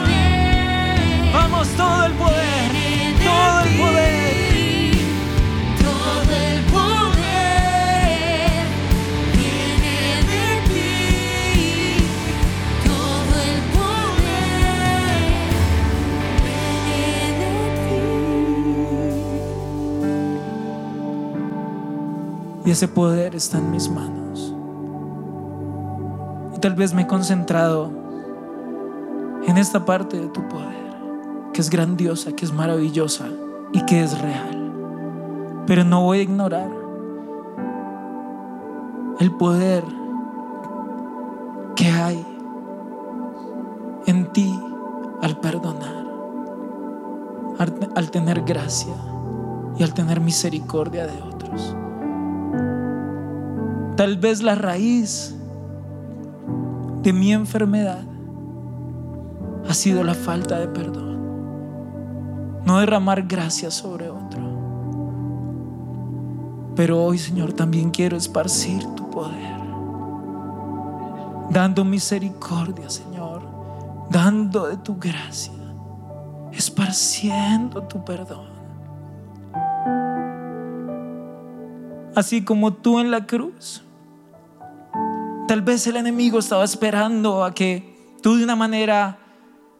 Y 22.69 22.71
ese 22.71 22.87
poder 22.87 23.33
está 23.33 23.57
en 23.57 23.71
mis 23.71 23.89
manos. 23.89 24.53
Y 26.55 26.59
tal 26.59 26.75
vez 26.75 26.93
me 26.93 27.01
he 27.01 27.07
concentrado 27.07 27.89
en 29.47 29.57
esta 29.57 29.85
parte 29.85 30.19
de 30.19 30.27
tu 30.27 30.47
poder, 30.47 30.93
que 31.51 31.61
es 31.61 31.71
grandiosa, 31.71 32.33
que 32.33 32.45
es 32.45 32.53
maravillosa 32.53 33.25
y 33.73 33.83
que 33.87 34.03
es 34.03 34.21
real. 34.21 35.63
Pero 35.65 35.83
no 35.83 36.03
voy 36.03 36.19
a 36.19 36.21
ignorar 36.21 36.69
el 39.19 39.31
poder 39.31 39.83
que 41.75 41.89
hay 41.89 42.23
en 44.05 44.31
ti 44.31 44.59
al 45.23 45.39
perdonar, 45.39 46.05
al, 47.95 48.11
tener 48.11 48.43
gracia 48.43 48.93
y 49.75 49.81
al 49.81 49.95
tener 49.95 50.21
misericordia 50.21 51.07
de 51.07 51.19
otros. 51.23 51.75
Tal 53.99 54.15
vez 54.15 54.41
la 54.41 54.55
raíz 54.55 55.35
de 57.03 57.11
mi 57.11 57.33
enfermedad 57.33 58.05
ha 59.67 59.73
sido 59.73 60.05
la 60.05 60.13
falta 60.13 60.57
de 60.57 60.69
perdón. 60.69 62.61
No 62.65 62.79
derramar 62.79 63.23
gracia 63.23 63.69
sobre 63.69 64.09
otro. 64.09 64.39
Pero 66.77 67.03
hoy, 67.03 67.17
Señor, 67.17 67.51
también 67.51 67.89
quiero 67.89 68.15
esparcir 68.15 68.85
tu 68.95 69.09
poder. 69.09 69.59
Dando 71.49 71.83
misericordia, 71.83 72.89
Señor. 72.89 73.41
Dando 74.09 74.69
de 74.69 74.77
tu 74.77 74.95
gracia. 74.97 75.51
Esparciendo 76.53 77.83
tu 77.83 78.05
perdón. 78.05 78.47
Así 82.15 82.45
como 82.45 82.71
tú 82.71 83.01
en 83.01 83.11
la 83.11 83.25
cruz. 83.25 83.83
Tal 85.49 85.63
vez 85.63 85.87
el 85.87 85.95
enemigo 85.95 86.37
estaba 86.37 86.63
esperando 86.63 87.43
a 87.43 87.55
que 87.55 88.15
tú 88.21 88.35
de 88.35 88.43
una 88.43 88.55
manera 88.55 89.17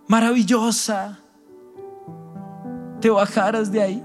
maravillosa 0.07 1.19
te 2.99 3.11
bajaras 3.11 3.71
de 3.71 3.83
ahí 3.83 4.03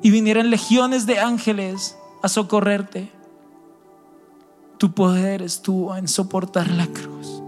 y 0.00 0.10
vinieran 0.10 0.48
legiones 0.48 1.04
de 1.04 1.18
ángeles 1.18 1.94
a 2.22 2.28
socorrerte. 2.30 3.12
Tu 4.78 4.94
poder 4.94 5.42
estuvo 5.42 5.94
en 5.94 6.08
soportar 6.08 6.70
la 6.70 6.86
cruz 6.86 7.42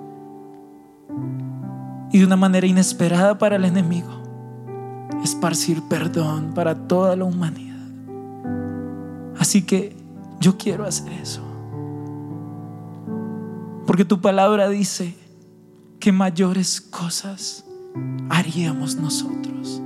y 2.11 2.19
de 2.19 2.27
una 2.27 2.37
manera 2.37 2.67
inesperada 2.67 3.39
para 3.39 3.57
el 3.57 3.65
enemigo 3.65 4.23
esparcir 5.25 5.83
perdón 5.89 6.53
para 6.55 6.75
toda 6.75 7.17
la 7.17 7.25
humanidad. 7.25 7.89
Así 9.39 9.63
que 9.63 9.97
yo 10.41 10.59
quiero 10.59 10.85
hacer 10.85 11.11
eso. 11.13 11.52
Porque 13.87 14.05
tu 14.05 14.21
palabra 14.21 14.69
dice 14.69 15.17
que 15.99 16.13
mayores 16.13 16.81
cosas 16.81 17.65
haríamos 18.31 18.97
nosotros. 18.97 19.81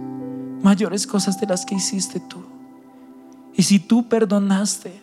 Mayores 0.62 1.06
cosas 1.06 1.40
de 1.40 1.46
las 1.46 1.64
que 1.64 1.74
hiciste 1.74 2.20
tú. 2.20 2.42
Y 3.54 3.62
si 3.62 3.78
tú 3.78 4.08
perdonaste 4.08 5.00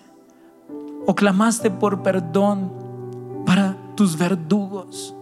o 1.06 1.16
clamaste 1.16 1.72
por 1.72 2.04
perdón 2.04 2.72
para 3.46 3.76
tus 3.96 4.18
verdugos, 4.18 5.16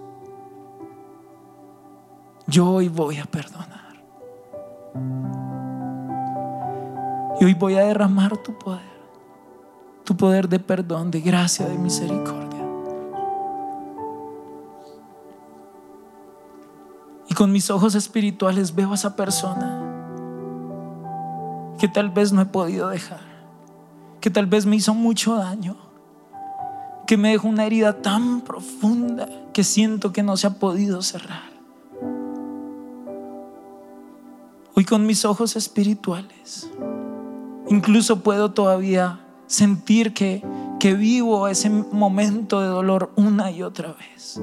yo 2.48 2.70
hoy 2.70 2.90
voy 2.90 3.18
a 3.18 3.26
perdonar. 3.26 3.72
Y 7.40 7.46
hoy 7.46 7.54
voy 7.54 7.76
a 7.76 7.86
derramar 7.86 8.38
tu 8.38 8.58
poder, 8.58 8.82
tu 10.04 10.16
poder 10.16 10.48
de 10.48 10.60
perdón, 10.60 11.10
de 11.10 11.22
gracia, 11.22 11.66
de 11.66 11.78
misericordia. 11.78 12.41
Con 17.34 17.52
mis 17.52 17.70
ojos 17.70 17.96
espirituales 17.96 18.76
veo 18.76 18.92
a 18.92 18.96
esa 18.96 19.16
persona 19.16 19.82
que 21.80 21.88
tal 21.88 22.10
vez 22.10 22.32
no 22.32 22.42
he 22.42 22.46
podido 22.46 22.90
dejar, 22.90 23.22
que 24.20 24.30
tal 24.30 24.46
vez 24.46 24.66
me 24.66 24.76
hizo 24.76 24.94
mucho 24.94 25.36
daño, 25.36 25.76
que 27.08 27.18
me 27.18 27.30
dejó 27.30 27.48
una 27.48 27.66
herida 27.66 28.02
tan 28.02 28.42
profunda 28.42 29.28
que 29.54 29.64
siento 29.64 30.14
que 30.14 30.24
no 30.24 30.38
se 30.38 30.48
ha 30.48 30.52
podido 30.52 31.02
cerrar. 31.02 31.50
Hoy 34.76 34.86
con 34.86 35.06
mis 35.06 35.26
ojos 35.26 35.56
espirituales, 35.56 36.70
incluso 37.68 38.22
puedo 38.22 38.52
todavía 38.52 39.20
sentir 39.48 40.14
que, 40.14 40.44
que 40.80 40.94
vivo 40.94 41.48
ese 41.48 41.70
momento 41.70 42.62
de 42.62 42.68
dolor 42.68 43.12
una 43.16 43.52
y 43.52 43.64
otra 43.64 43.94
vez. 43.94 44.40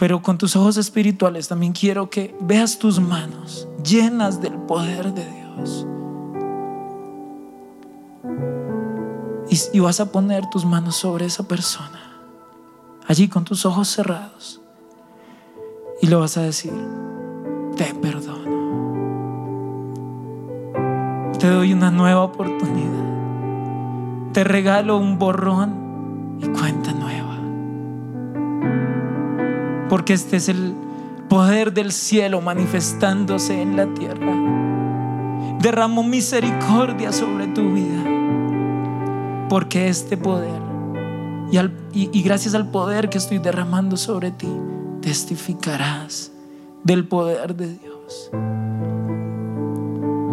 Pero 0.00 0.20
con 0.22 0.38
tus 0.38 0.56
ojos 0.56 0.78
espirituales 0.78 1.48
también 1.48 1.74
quiero 1.74 2.08
que 2.08 2.34
veas 2.40 2.78
tus 2.78 2.98
manos 2.98 3.68
llenas 3.84 4.40
del 4.40 4.54
poder 4.54 5.12
de 5.12 5.26
Dios. 5.26 5.86
Y, 9.74 9.80
vas 9.80 10.00
a 10.00 10.10
poner 10.10 10.48
tus 10.48 10.64
manos 10.64 10.96
sobre 10.96 11.26
esa 11.26 11.46
persona, 11.46 12.00
allí 13.06 13.28
con 13.28 13.44
tus 13.44 13.66
ojos 13.66 13.88
cerrados. 13.88 14.62
Y 16.00 16.06
lo 16.06 16.20
vas 16.20 16.38
a 16.38 16.42
decir, 16.42 16.72
te 17.76 17.92
perdono. 17.92 18.48
Te 21.38 21.46
doy 21.46 21.74
una 21.74 21.90
nueva 21.90 22.22
oportunidad. 22.22 24.32
Te 24.32 24.44
regalo 24.44 24.96
un 24.96 25.18
borrón 25.18 26.38
y 26.40 26.48
cuenta 26.48 26.79
Porque 30.00 30.14
este 30.14 30.38
es 30.38 30.48
el 30.48 30.72
poder 31.28 31.74
del 31.74 31.92
cielo 31.92 32.40
manifestándose 32.40 33.60
en 33.60 33.76
la 33.76 33.84
tierra. 33.92 34.34
Derramo 35.60 36.02
misericordia 36.02 37.12
sobre 37.12 37.48
tu 37.48 37.74
vida. 37.74 39.46
Porque 39.50 39.88
este 39.88 40.16
poder, 40.16 40.62
y, 41.52 42.08
y, 42.18 42.22
gracias 42.22 42.54
al 42.54 42.70
poder 42.70 43.10
que 43.10 43.18
estoy 43.18 43.40
derramando 43.40 43.98
sobre 43.98 44.30
ti, 44.30 44.48
testificarás 45.02 46.32
del 46.82 47.06
poder 47.06 47.54
de 47.54 47.74
Dios. 47.74 48.30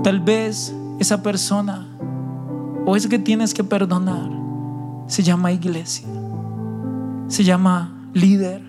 Tal 0.02 0.22
vez 0.22 0.74
esa 0.98 1.22
persona 1.22 1.90
o 2.86 2.96
ese 2.96 3.10
que 3.10 3.20
tienes 3.20 3.54
que 3.54 3.66
perdonar 3.66 4.30
se 5.08 5.24
llama 5.24 5.52
iglesia, 5.52 6.08
se 7.28 7.44
llama 7.44 8.10
líder, 8.14 8.67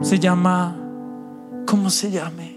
se 0.00 0.18
llama, 0.18 0.76
¿cómo 1.66 1.90
se 1.90 2.10
llame? 2.10 2.56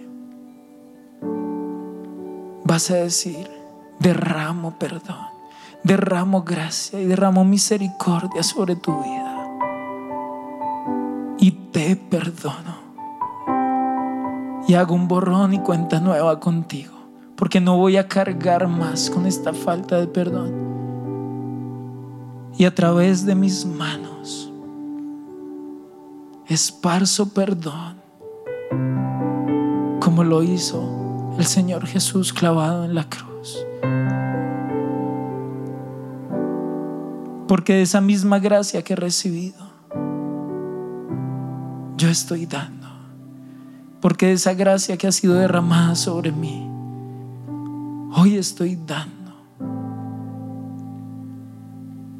Vas 2.64 2.90
a 2.92 2.96
decir, 2.96 3.48
derramo 4.00 4.78
perdón, 4.80 5.28
derramo 5.84 6.44
gracia 6.44 7.00
y 7.00 7.06
derramo 7.06 7.44
misericordia 7.44 8.44
sobre 8.44 8.76
tu 8.76 8.98
vida. 9.04 9.48
Y 11.38 11.52
te 11.72 11.96
perdono. 11.96 12.84
Y 14.68 14.76
hago 14.76 14.96
un 14.96 15.10
borrón 15.10 15.54
y 15.54 15.60
cuenta 15.60 16.00
nueva 16.00 16.40
contigo 16.40 16.94
porque 17.36 17.60
no 17.60 17.78
voy 17.78 17.98
a 17.98 18.08
cargar 18.08 18.70
más 18.70 19.10
con 19.10 19.26
esta 19.26 19.52
falta 19.52 20.00
de 20.00 20.08
perdón. 20.08 20.54
Y 22.58 22.64
a 22.64 22.74
través 22.74 23.26
de 23.26 23.36
mis 23.36 23.66
manos 23.66 24.53
esparzo 26.48 27.30
perdón, 27.30 28.02
como 30.00 30.24
lo 30.24 30.44
hizo 30.44 31.34
el 31.38 31.46
Señor 31.46 31.86
Jesús 31.88 32.34
clavado 32.34 32.84
en 32.84 32.96
la 32.96 33.10
cruz. 33.10 33.66
Porque 37.48 37.74
de 37.74 37.82
esa 37.84 38.02
misma 38.02 38.40
gracia 38.40 38.82
que 38.84 38.94
he 38.94 38.96
recibido, 38.96 39.72
yo 41.98 42.10
estoy 42.10 42.46
dando. 42.46 42.88
Porque 44.02 44.28
de 44.28 44.34
esa 44.34 44.54
gracia 44.54 44.98
que 44.98 45.08
ha 45.08 45.12
sido 45.12 45.36
derramada 45.36 45.96
sobre 45.96 46.32
mí, 46.32 46.70
hoy 48.16 48.36
estoy 48.36 48.76
dando. 48.76 49.34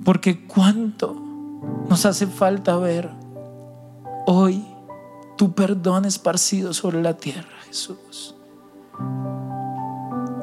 Porque 0.04 0.46
cuánto 0.46 1.16
nos 1.90 2.06
hace 2.06 2.28
falta 2.28 2.78
ver 2.78 3.23
hoy 4.26 4.66
tu 5.38 5.54
perdón 5.54 6.06
esparcido 6.06 6.74
sobre 6.74 7.02
la 7.02 7.16
tierra, 7.16 7.50
Jesús. 7.68 8.36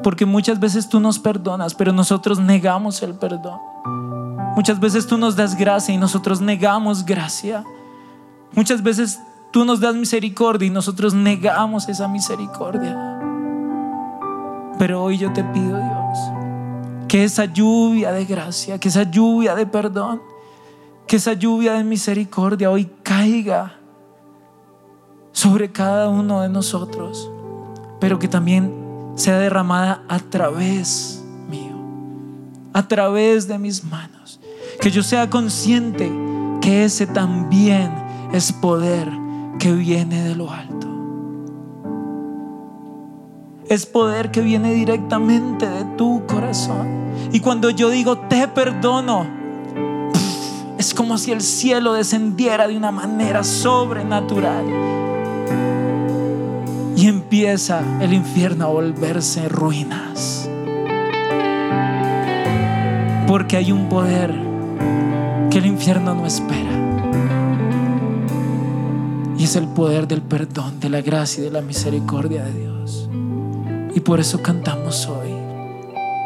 Porque 0.03 0.25
muchas 0.25 0.59
veces 0.59 0.89
tú 0.89 0.99
nos 0.99 1.19
perdonas, 1.19 1.75
pero 1.75 1.93
nosotros 1.93 2.39
negamos 2.39 3.01
el 3.03 3.13
perdón. 3.13 3.59
Muchas 4.55 4.79
veces 4.79 5.07
tú 5.07 5.17
nos 5.17 5.35
das 5.35 5.55
gracia 5.55 5.93
y 5.93 5.97
nosotros 5.97 6.41
negamos 6.41 7.05
gracia. 7.05 7.63
Muchas 8.53 8.83
veces 8.83 9.19
tú 9.51 9.63
nos 9.63 9.79
das 9.79 9.95
misericordia 9.95 10.67
y 10.67 10.71
nosotros 10.71 11.13
negamos 11.13 11.87
esa 11.87 12.07
misericordia. 12.07 13.19
Pero 14.77 15.03
hoy 15.03 15.17
yo 15.19 15.31
te 15.31 15.43
pido, 15.43 15.77
Dios, 15.77 16.19
que 17.07 17.23
esa 17.23 17.45
lluvia 17.45 18.11
de 18.11 18.25
gracia, 18.25 18.79
que 18.79 18.89
esa 18.89 19.03
lluvia 19.03 19.55
de 19.55 19.65
perdón, 19.67 20.21
que 21.11 21.17
esa 21.17 21.33
lluvia 21.33 21.73
de 21.73 21.83
misericordia 21.83 22.71
hoy 22.71 22.89
caiga 23.03 23.73
sobre 25.33 25.69
cada 25.69 26.07
uno 26.07 26.39
de 26.39 26.47
nosotros, 26.47 27.29
pero 27.99 28.17
que 28.17 28.29
también 28.29 28.73
sea 29.15 29.37
derramada 29.37 30.05
a 30.07 30.19
través 30.19 31.21
mío, 31.49 31.75
a 32.71 32.87
través 32.87 33.45
de 33.49 33.59
mis 33.59 33.83
manos. 33.83 34.39
Que 34.79 34.89
yo 34.89 35.03
sea 35.03 35.29
consciente 35.29 36.09
que 36.61 36.85
ese 36.85 37.07
también 37.07 37.91
es 38.31 38.53
poder 38.53 39.11
que 39.59 39.73
viene 39.73 40.23
de 40.23 40.35
lo 40.37 40.49
alto 40.49 40.87
es 43.67 43.85
poder 43.85 44.31
que 44.31 44.41
viene 44.41 44.73
directamente 44.73 45.65
de 45.65 45.85
tu 45.97 46.25
corazón. 46.25 46.89
Y 47.31 47.39
cuando 47.39 47.69
yo 47.69 47.89
digo 47.89 48.17
te 48.17 48.49
perdono, 48.49 49.40
es 50.81 50.95
como 50.95 51.19
si 51.19 51.31
el 51.31 51.41
cielo 51.41 51.93
descendiera 51.93 52.67
de 52.67 52.75
una 52.75 52.89
manera 52.89 53.43
sobrenatural. 53.43 54.65
Y 56.95 57.05
empieza 57.05 57.83
el 58.01 58.13
infierno 58.13 58.65
a 58.65 58.69
volverse 58.69 59.47
ruinas. 59.47 60.49
Porque 63.27 63.57
hay 63.57 63.71
un 63.71 63.89
poder 63.89 64.33
que 65.51 65.59
el 65.59 65.67
infierno 65.67 66.15
no 66.15 66.25
espera. 66.25 66.71
Y 69.37 69.43
es 69.43 69.55
el 69.55 69.67
poder 69.67 70.07
del 70.07 70.23
perdón, 70.23 70.79
de 70.79 70.89
la 70.89 71.01
gracia 71.01 71.41
y 71.41 71.45
de 71.45 71.51
la 71.51 71.61
misericordia 71.61 72.43
de 72.43 72.59
Dios. 72.59 73.07
Y 73.93 73.99
por 73.99 74.19
eso 74.19 74.41
cantamos 74.41 75.05
hoy 75.05 75.29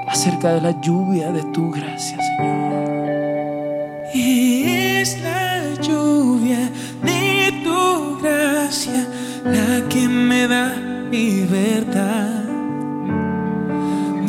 acerca 0.08 0.54
de 0.54 0.62
la 0.62 0.80
lluvia 0.80 1.34
de 1.34 1.44
tu 1.52 1.72
gracia, 1.72 2.18
Señor. 2.22 2.95
Es 5.06 5.22
la 5.22 5.76
lluvia 5.84 6.68
de 7.04 7.62
tu 7.64 8.18
gracia 8.24 9.06
la 9.46 9.88
que 9.88 10.08
me 10.08 10.48
da 10.48 10.74
libertad. 11.12 12.44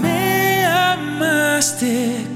Me 0.03 0.67
amaste 0.67 2.27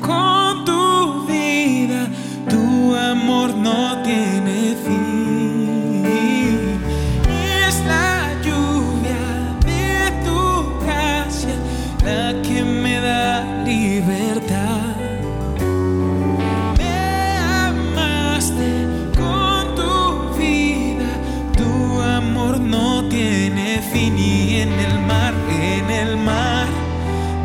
en 23.82 24.72
el 24.72 24.98
mar, 25.06 25.32
en 25.48 25.90
el 25.90 26.16
mar 26.18 26.66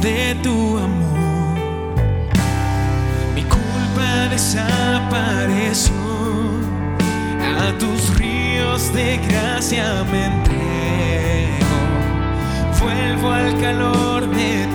de 0.01 0.36
tu 0.43 0.77
amor, 0.77 1.95
mi 3.33 3.43
culpa 3.43 4.27
desapareció, 4.29 5.93
a 7.39 7.77
tus 7.79 8.17
ríos 8.17 8.93
de 8.93 9.17
gracia 9.29 10.03
me 10.11 10.25
entrego, 10.25 11.77
vuelvo 12.81 13.31
al 13.31 13.57
calor 13.61 14.27
de 14.27 14.67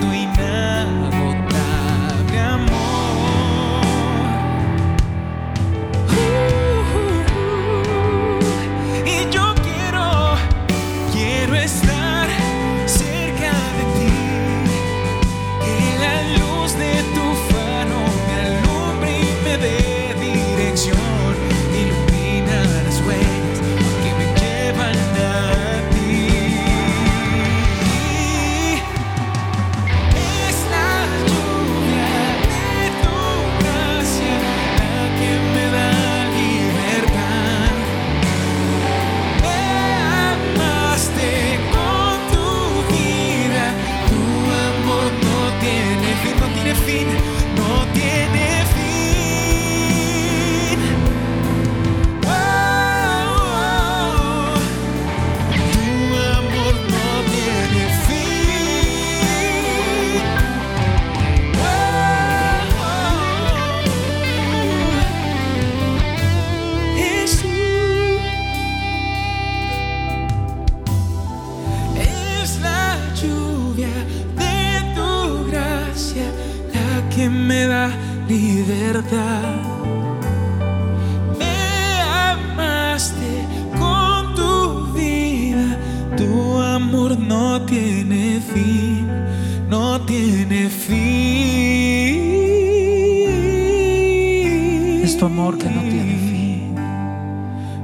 amor 95.41 95.57
que 95.57 95.69
no 95.71 95.81
tiene 95.81 96.15
fin. 96.17 96.75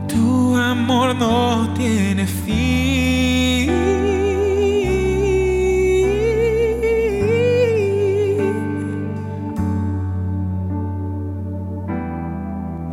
Tu 0.07 0.55
amor 0.55 1.15
no 1.15 1.73
tiene 1.73 2.27
fin. 2.27 3.71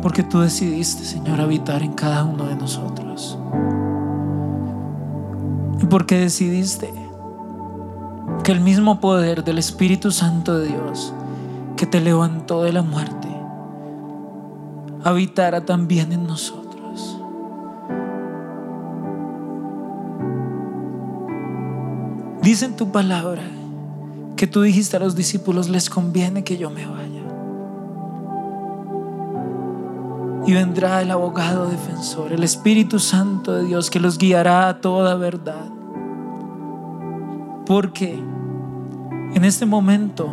Porque 0.01 0.23
tú 0.23 0.39
decidiste, 0.39 1.03
Señor, 1.03 1.39
habitar 1.41 1.83
en 1.83 1.93
cada 1.93 2.23
uno 2.23 2.45
de 2.45 2.55
nosotros. 2.55 3.37
Y 5.79 5.85
porque 5.85 6.17
decidiste 6.17 6.91
que 8.43 8.51
el 8.51 8.61
mismo 8.61 8.99
poder 8.99 9.43
del 9.43 9.59
Espíritu 9.59 10.09
Santo 10.09 10.57
de 10.57 10.69
Dios 10.69 11.13
que 11.77 11.85
te 11.85 12.01
levantó 12.01 12.63
de 12.63 12.73
la 12.73 12.81
muerte 12.81 13.24
habitara 15.05 15.63
también 15.63 16.11
en 16.11 16.25
nosotros. 16.25 17.21
Dice 22.41 22.65
en 22.65 22.75
tu 22.75 22.91
palabra 22.91 23.43
que 24.35 24.47
tú 24.47 24.63
dijiste 24.63 24.97
a 24.97 24.99
los 24.99 25.15
discípulos, 25.15 25.69
les 25.69 25.91
conviene 25.91 26.43
que 26.43 26.57
yo 26.57 26.71
me 26.71 26.87
vaya. 26.87 27.21
Y 30.47 30.53
vendrá 30.53 31.03
el 31.03 31.11
abogado 31.11 31.67
defensor, 31.69 32.33
el 32.33 32.43
Espíritu 32.43 32.97
Santo 32.99 33.53
de 33.53 33.65
Dios 33.65 33.91
que 33.91 33.99
los 33.99 34.17
guiará 34.17 34.69
a 34.69 34.81
toda 34.81 35.15
verdad. 35.15 35.69
Porque 37.67 38.19
en 39.33 39.45
este 39.45 39.67
momento 39.67 40.29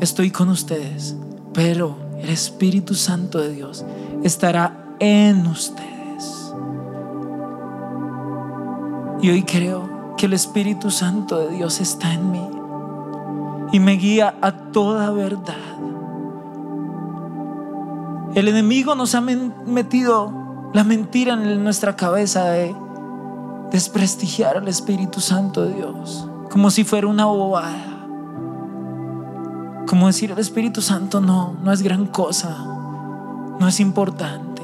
estoy 0.00 0.32
con 0.32 0.48
ustedes, 0.48 1.16
pero 1.52 2.05
el 2.20 2.30
Espíritu 2.30 2.94
Santo 2.94 3.38
de 3.38 3.52
Dios 3.52 3.84
estará 4.22 4.94
en 4.98 5.46
ustedes. 5.46 6.54
Y 9.22 9.30
hoy 9.30 9.42
creo 9.42 10.14
que 10.16 10.26
el 10.26 10.32
Espíritu 10.32 10.90
Santo 10.90 11.38
de 11.38 11.56
Dios 11.56 11.80
está 11.80 12.12
en 12.12 12.30
mí 12.30 12.48
y 13.72 13.80
me 13.80 13.92
guía 13.92 14.36
a 14.40 14.52
toda 14.52 15.10
verdad. 15.10 15.54
El 18.34 18.48
enemigo 18.48 18.94
nos 18.94 19.14
ha 19.14 19.20
metido 19.20 20.70
la 20.72 20.84
mentira 20.84 21.34
en 21.34 21.64
nuestra 21.64 21.96
cabeza 21.96 22.50
de 22.50 22.74
desprestigiar 23.70 24.58
al 24.58 24.68
Espíritu 24.68 25.20
Santo 25.20 25.62
de 25.62 25.74
Dios, 25.74 26.28
como 26.50 26.70
si 26.70 26.84
fuera 26.84 27.06
una 27.06 27.24
bobada. 27.24 27.95
Como 29.86 30.06
decir 30.08 30.32
el 30.32 30.38
Espíritu 30.38 30.82
Santo 30.82 31.20
no, 31.20 31.54
no 31.62 31.72
es 31.72 31.82
gran 31.82 32.06
cosa, 32.06 32.56
no 33.58 33.68
es 33.68 33.78
importante, 33.80 34.62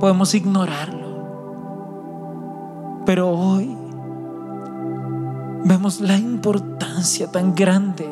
podemos 0.00 0.34
ignorarlo. 0.34 1.02
Pero 3.04 3.30
hoy 3.30 3.76
vemos 5.64 6.00
la 6.00 6.16
importancia 6.16 7.30
tan 7.30 7.54
grande 7.54 8.08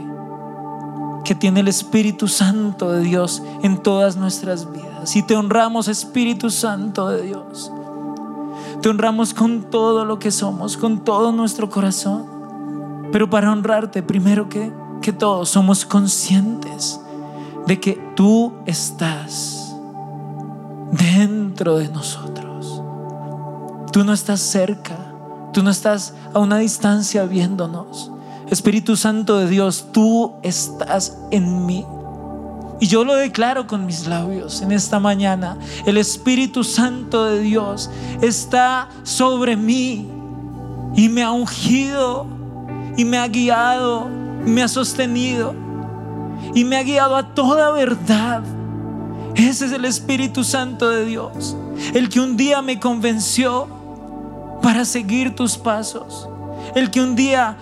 que 1.25 1.35
tiene 1.35 1.61
el 1.61 1.69
Espíritu 1.69 2.29
Santo 2.29 2.93
de 2.93 3.03
Dios 3.05 3.43
en 3.63 3.83
todas 3.83 4.17
nuestras 4.17 4.71
vidas. 4.71 5.15
Y 5.17 5.23
te 5.23 5.37
honramos, 5.37 5.89
Espíritu 5.89 6.51
Santo 6.51 7.09
de 7.09 7.23
Dios. 7.23 7.73
Te 8.83 8.89
honramos 8.89 9.35
con 9.35 9.71
todo 9.71 10.05
lo 10.05 10.19
que 10.19 10.31
somos, 10.31 10.77
con 10.77 11.05
todo 11.05 11.33
nuestro 11.33 11.71
corazón. 11.71 12.27
Pero 13.13 13.29
para 13.29 13.53
honrarte, 13.53 14.03
primero 14.03 14.49
que, 14.49 14.73
que 15.01 15.12
todo, 15.12 15.44
somos 15.46 15.84
conscientes 15.84 17.01
de 17.66 17.80
que 17.80 17.92
tú 18.14 18.53
estás 18.66 19.74
dentro 20.92 21.78
de 21.78 21.88
nosotros. 21.88 22.82
Tú 23.92 24.05
no 24.05 24.12
estás 24.12 24.40
cerca, 24.40 24.96
tú 25.53 25.62
no 25.62 25.70
estás 25.70 26.14
a 26.32 26.38
una 26.38 26.59
distancia 26.59 27.24
viéndonos. 27.24 28.11
Espíritu 28.51 28.96
Santo 28.96 29.38
de 29.38 29.48
Dios, 29.48 29.86
tú 29.92 30.32
estás 30.42 31.16
en 31.30 31.66
mí. 31.66 31.86
Y 32.80 32.86
yo 32.86 33.05
lo 33.05 33.14
declaro 33.14 33.66
con 33.66 33.84
mis 33.84 34.07
labios 34.07 34.62
en 34.62 34.72
esta 34.72 34.98
mañana. 34.98 35.57
El 35.84 35.98
Espíritu 35.98 36.64
Santo 36.64 37.26
de 37.26 37.40
Dios 37.40 37.90
está 38.22 38.88
sobre 39.03 39.57
mí 39.57 40.09
y 40.96 41.09
me 41.09 41.22
ha 41.22 41.30
ungido 41.30 42.26
y 42.96 43.05
me 43.05 43.18
ha 43.18 43.28
guiado, 43.28 44.09
me 44.45 44.62
ha 44.62 44.68
sostenido 44.68 45.55
y 46.55 46.64
me 46.64 46.76
ha 46.76 46.82
guiado 46.82 47.16
a 47.16 47.34
toda 47.34 47.70
verdad. 47.70 48.43
Ese 49.34 49.66
es 49.66 49.72
el 49.72 49.84
Espíritu 49.84 50.45
Santo 50.45 50.91
de 50.91 51.05
Dios, 51.05 51.57
el 51.95 52.09
que 52.09 52.20
un 52.20 52.36
día 52.36 52.62
me 52.62 52.80
convenció 52.80 53.68
para 54.62 54.84
seguir 54.84 55.34
tus 55.34 55.57
pasos, 55.57 56.28
el 56.74 56.91
que 56.91 57.01
un 57.01 57.16
día 57.16 57.57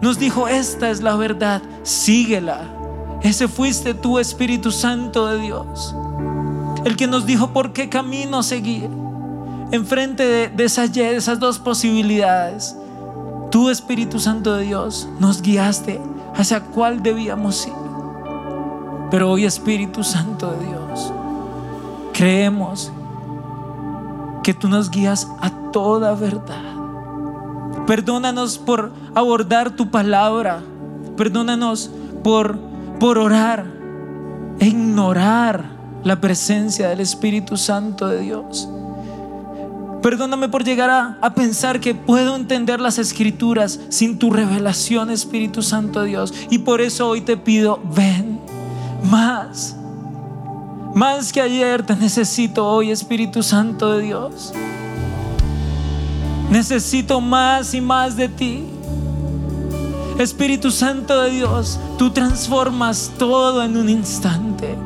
nos 0.00 0.18
dijo, 0.18 0.48
esta 0.48 0.90
es 0.90 1.00
la 1.00 1.14
verdad, 1.14 1.62
síguela. 1.84 2.64
Ese 3.22 3.46
fuiste 3.46 3.94
tú, 3.94 4.18
Espíritu 4.18 4.72
Santo 4.72 5.26
de 5.26 5.38
Dios. 5.38 5.94
El 6.84 6.96
que 6.96 7.06
nos 7.06 7.24
dijo 7.24 7.52
por 7.52 7.72
qué 7.72 7.88
camino 7.88 8.42
seguir. 8.42 8.90
Enfrente 9.70 10.26
de, 10.26 10.48
de 10.48 10.64
esas, 10.64 10.92
de 10.92 11.14
esas 11.14 11.38
dos 11.38 11.60
posibilidades. 11.60 12.76
Tú, 13.52 13.70
Espíritu 13.70 14.18
Santo 14.18 14.56
de 14.56 14.64
Dios, 14.64 15.08
nos 15.20 15.40
guiaste 15.40 16.00
hacia 16.36 16.60
cuál 16.60 17.02
debíamos 17.02 17.66
ir. 17.66 17.72
Pero 19.10 19.30
hoy, 19.30 19.44
Espíritu 19.44 20.02
Santo 20.02 20.50
de 20.52 20.66
Dios, 20.66 21.12
creemos 22.12 22.90
que 24.42 24.54
tú 24.54 24.68
nos 24.68 24.90
guías 24.90 25.28
a 25.40 25.50
toda 25.70 26.14
verdad. 26.14 26.72
Perdónanos 27.86 28.58
por 28.58 28.92
abordar 29.14 29.70
tu 29.70 29.90
palabra. 29.90 30.62
Perdónanos 31.16 31.90
por, 32.22 32.58
por 32.98 33.18
orar 33.18 33.66
e 34.58 34.66
ignorar 34.66 35.64
la 36.04 36.20
presencia 36.20 36.88
del 36.88 37.00
Espíritu 37.00 37.56
Santo 37.56 38.08
de 38.08 38.20
Dios. 38.20 38.68
Perdóname 40.02 40.48
por 40.48 40.64
llegar 40.64 40.90
a, 40.90 41.34
pensar 41.34 41.78
que 41.78 41.94
puedo 41.94 42.34
entender 42.34 42.80
las 42.80 42.98
escrituras 42.98 43.78
sin 43.88 44.18
tu 44.18 44.30
revelación, 44.30 45.10
Espíritu 45.10 45.62
Santo 45.62 46.02
de 46.02 46.08
Dios. 46.08 46.34
Y 46.50 46.58
por 46.58 46.80
eso 46.80 47.08
hoy 47.08 47.20
te 47.20 47.36
pido, 47.36 47.80
ven 47.94 48.40
más. 49.08 49.76
Más 50.96 51.32
que 51.32 51.40
ayer 51.40 51.86
te 51.86 51.94
necesito 51.94 52.66
hoy, 52.66 52.90
Espíritu 52.90 53.44
Santo 53.44 53.92
de 53.92 54.02
Dios. 54.02 54.52
Necesito 56.50 57.20
más 57.20 57.72
y 57.72 57.80
más 57.80 58.16
de 58.16 58.28
ti. 58.28 58.64
Espíritu 60.18 60.72
Santo 60.72 61.22
de 61.22 61.30
Dios, 61.30 61.78
tú 61.96 62.10
transformas 62.10 63.12
todo 63.18 63.62
en 63.62 63.76
un 63.76 63.88
instante. 63.88 64.76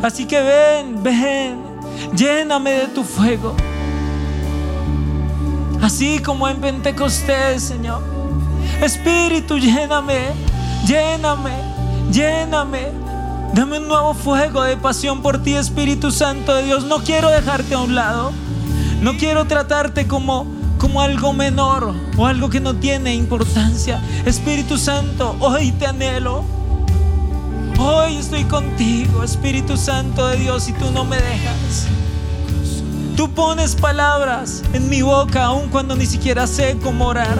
Así 0.00 0.26
que 0.26 0.40
ven, 0.40 1.02
ven, 1.02 1.56
lléname 2.14 2.70
de 2.70 2.86
tu 2.86 3.02
fuego. 3.02 3.54
Así 5.82 6.18
como 6.18 6.48
en 6.48 6.60
Pentecostés, 6.60 7.62
Señor. 7.62 8.02
Espíritu, 8.82 9.58
lléname, 9.58 10.30
lléname, 10.86 11.52
lléname. 12.10 12.88
Dame 13.54 13.78
un 13.78 13.88
nuevo 13.88 14.14
fuego 14.14 14.62
de 14.62 14.76
pasión 14.76 15.22
por 15.22 15.42
ti, 15.42 15.54
Espíritu 15.54 16.10
Santo 16.10 16.54
de 16.54 16.64
Dios. 16.64 16.84
No 16.84 16.98
quiero 16.98 17.30
dejarte 17.30 17.74
a 17.74 17.78
un 17.78 17.94
lado. 17.94 18.32
No 19.00 19.16
quiero 19.16 19.46
tratarte 19.46 20.06
como, 20.06 20.46
como 20.78 21.00
algo 21.00 21.32
menor 21.32 21.94
o 22.16 22.26
algo 22.26 22.50
que 22.50 22.60
no 22.60 22.74
tiene 22.74 23.14
importancia. 23.14 24.02
Espíritu 24.26 24.76
Santo, 24.76 25.36
hoy 25.40 25.72
te 25.72 25.86
anhelo. 25.86 26.44
Hoy 27.78 28.16
estoy 28.16 28.44
contigo, 28.44 29.22
Espíritu 29.22 29.76
Santo 29.76 30.26
de 30.26 30.36
Dios, 30.36 30.68
y 30.68 30.72
tú 30.72 30.90
no 30.90 31.04
me 31.04 31.16
dejas. 31.16 31.86
Tú 33.18 33.28
pones 33.28 33.74
palabras 33.74 34.62
en 34.72 34.88
mi 34.88 35.02
boca, 35.02 35.46
aun 35.46 35.70
cuando 35.70 35.96
ni 35.96 36.06
siquiera 36.06 36.46
sé 36.46 36.78
cómo 36.80 37.06
orar, 37.06 37.36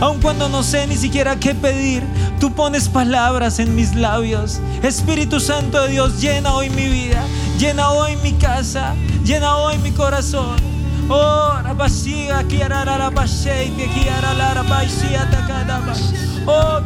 aun 0.00 0.20
cuando 0.20 0.48
no 0.48 0.64
sé 0.64 0.88
ni 0.88 0.96
siquiera 0.96 1.36
qué 1.36 1.54
pedir. 1.54 2.02
Tú 2.40 2.52
pones 2.52 2.88
palabras 2.88 3.60
en 3.60 3.76
mis 3.76 3.94
labios. 3.94 4.58
Espíritu 4.82 5.38
Santo 5.38 5.82
de 5.82 5.92
Dios, 5.92 6.20
llena 6.20 6.52
hoy 6.52 6.68
mi 6.70 6.88
vida, 6.88 7.22
llena 7.60 7.92
hoy 7.92 8.16
mi 8.24 8.32
casa, 8.32 8.96
llena 9.24 9.56
hoy 9.56 9.78
mi 9.78 9.92
corazón. 9.92 10.56
Oh, 11.08 11.52
rabashia, 11.62 12.42
kiara 12.48 12.84
la 12.84 12.98
rabashei, 12.98 13.70
te 13.76 13.86
kiara 13.86 14.34
la 14.34 14.54
rabashia, 14.54 15.30
takadaba. 15.30 15.94
Oh. 16.46 16.80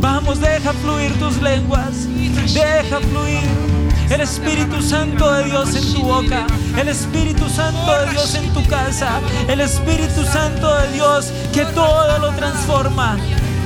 Vamos, 0.00 0.40
deja 0.40 0.72
fluir 0.72 1.12
tus 1.18 1.42
lenguas. 1.42 2.08
Deja 2.54 2.98
fluir 3.00 3.79
el 4.10 4.20
Espíritu 4.20 4.82
Santo 4.82 5.32
de 5.32 5.44
Dios 5.44 5.74
en 5.74 5.94
tu 5.94 6.02
boca, 6.02 6.46
el 6.76 6.88
Espíritu 6.88 7.48
Santo 7.48 7.98
de 8.00 8.10
Dios 8.10 8.34
en 8.34 8.52
tu 8.52 8.62
casa, 8.66 9.20
el 9.48 9.60
Espíritu 9.60 10.24
Santo 10.24 10.74
de 10.78 10.92
Dios 10.92 11.32
que 11.52 11.64
todo 11.66 12.18
lo 12.18 12.30
transforma. 12.32 13.16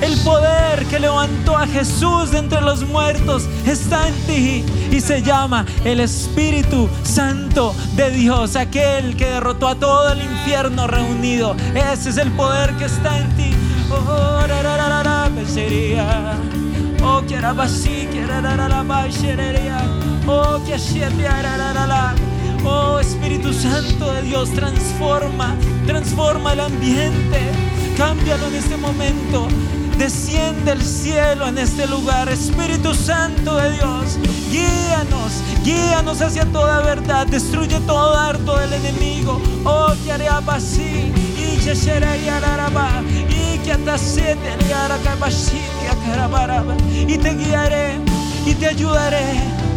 El 0.00 0.18
poder 0.18 0.84
que 0.86 0.98
levantó 0.98 1.56
a 1.56 1.66
Jesús 1.66 2.32
de 2.32 2.38
entre 2.38 2.60
los 2.60 2.86
muertos 2.86 3.48
está 3.64 4.06
en 4.08 4.14
ti 4.26 4.64
y 4.90 5.00
se 5.00 5.22
llama 5.22 5.64
el 5.84 6.00
Espíritu 6.00 6.90
Santo 7.04 7.74
de 7.96 8.10
Dios, 8.10 8.56
aquel 8.56 9.16
que 9.16 9.24
derrotó 9.24 9.68
a 9.68 9.76
todo 9.76 10.12
el 10.12 10.20
infierno 10.20 10.86
reunido. 10.86 11.56
Ese 11.74 12.10
es 12.10 12.18
el 12.18 12.30
poder 12.32 12.76
que 12.76 12.84
está 12.84 13.18
en 13.18 13.34
ti. 13.36 13.50
Oh, 13.90 14.44
ra. 14.46 14.64
Oh, 17.02 17.22
que 17.26 17.34
era 17.34 17.54
que 17.54 18.20
era 18.20 18.68
la. 18.68 20.13
Oh, 20.26 20.58
que. 20.64 20.74
Oh, 22.64 22.98
Espíritu 22.98 23.52
Santo 23.52 24.10
de 24.12 24.22
Dios, 24.22 24.50
transforma, 24.50 25.54
transforma 25.86 26.54
el 26.54 26.60
ambiente. 26.60 27.40
Cámbialo 27.96 28.46
en 28.46 28.54
este 28.54 28.76
momento. 28.76 29.48
Desciende 29.98 30.72
el 30.72 30.82
cielo 30.82 31.46
en 31.46 31.58
este 31.58 31.86
lugar. 31.86 32.28
Espíritu 32.28 32.94
Santo 32.94 33.56
de 33.56 33.72
Dios, 33.72 34.18
guíanos, 34.50 35.42
guíanos 35.62 36.22
hacia 36.22 36.44
toda 36.46 36.80
verdad. 36.80 37.26
Destruye 37.26 37.78
todo 37.80 38.14
dardo 38.14 38.56
del 38.58 38.72
enemigo. 38.72 39.40
Oh, 39.64 39.92
que 40.04 40.12
haré 40.12 40.28
así. 40.28 41.12
Y. 41.38 41.54
Y 47.06 47.18
te 47.18 47.34
guiaré 47.34 48.00
y 48.46 48.54
te 48.54 48.66
ayudaré 48.66 49.73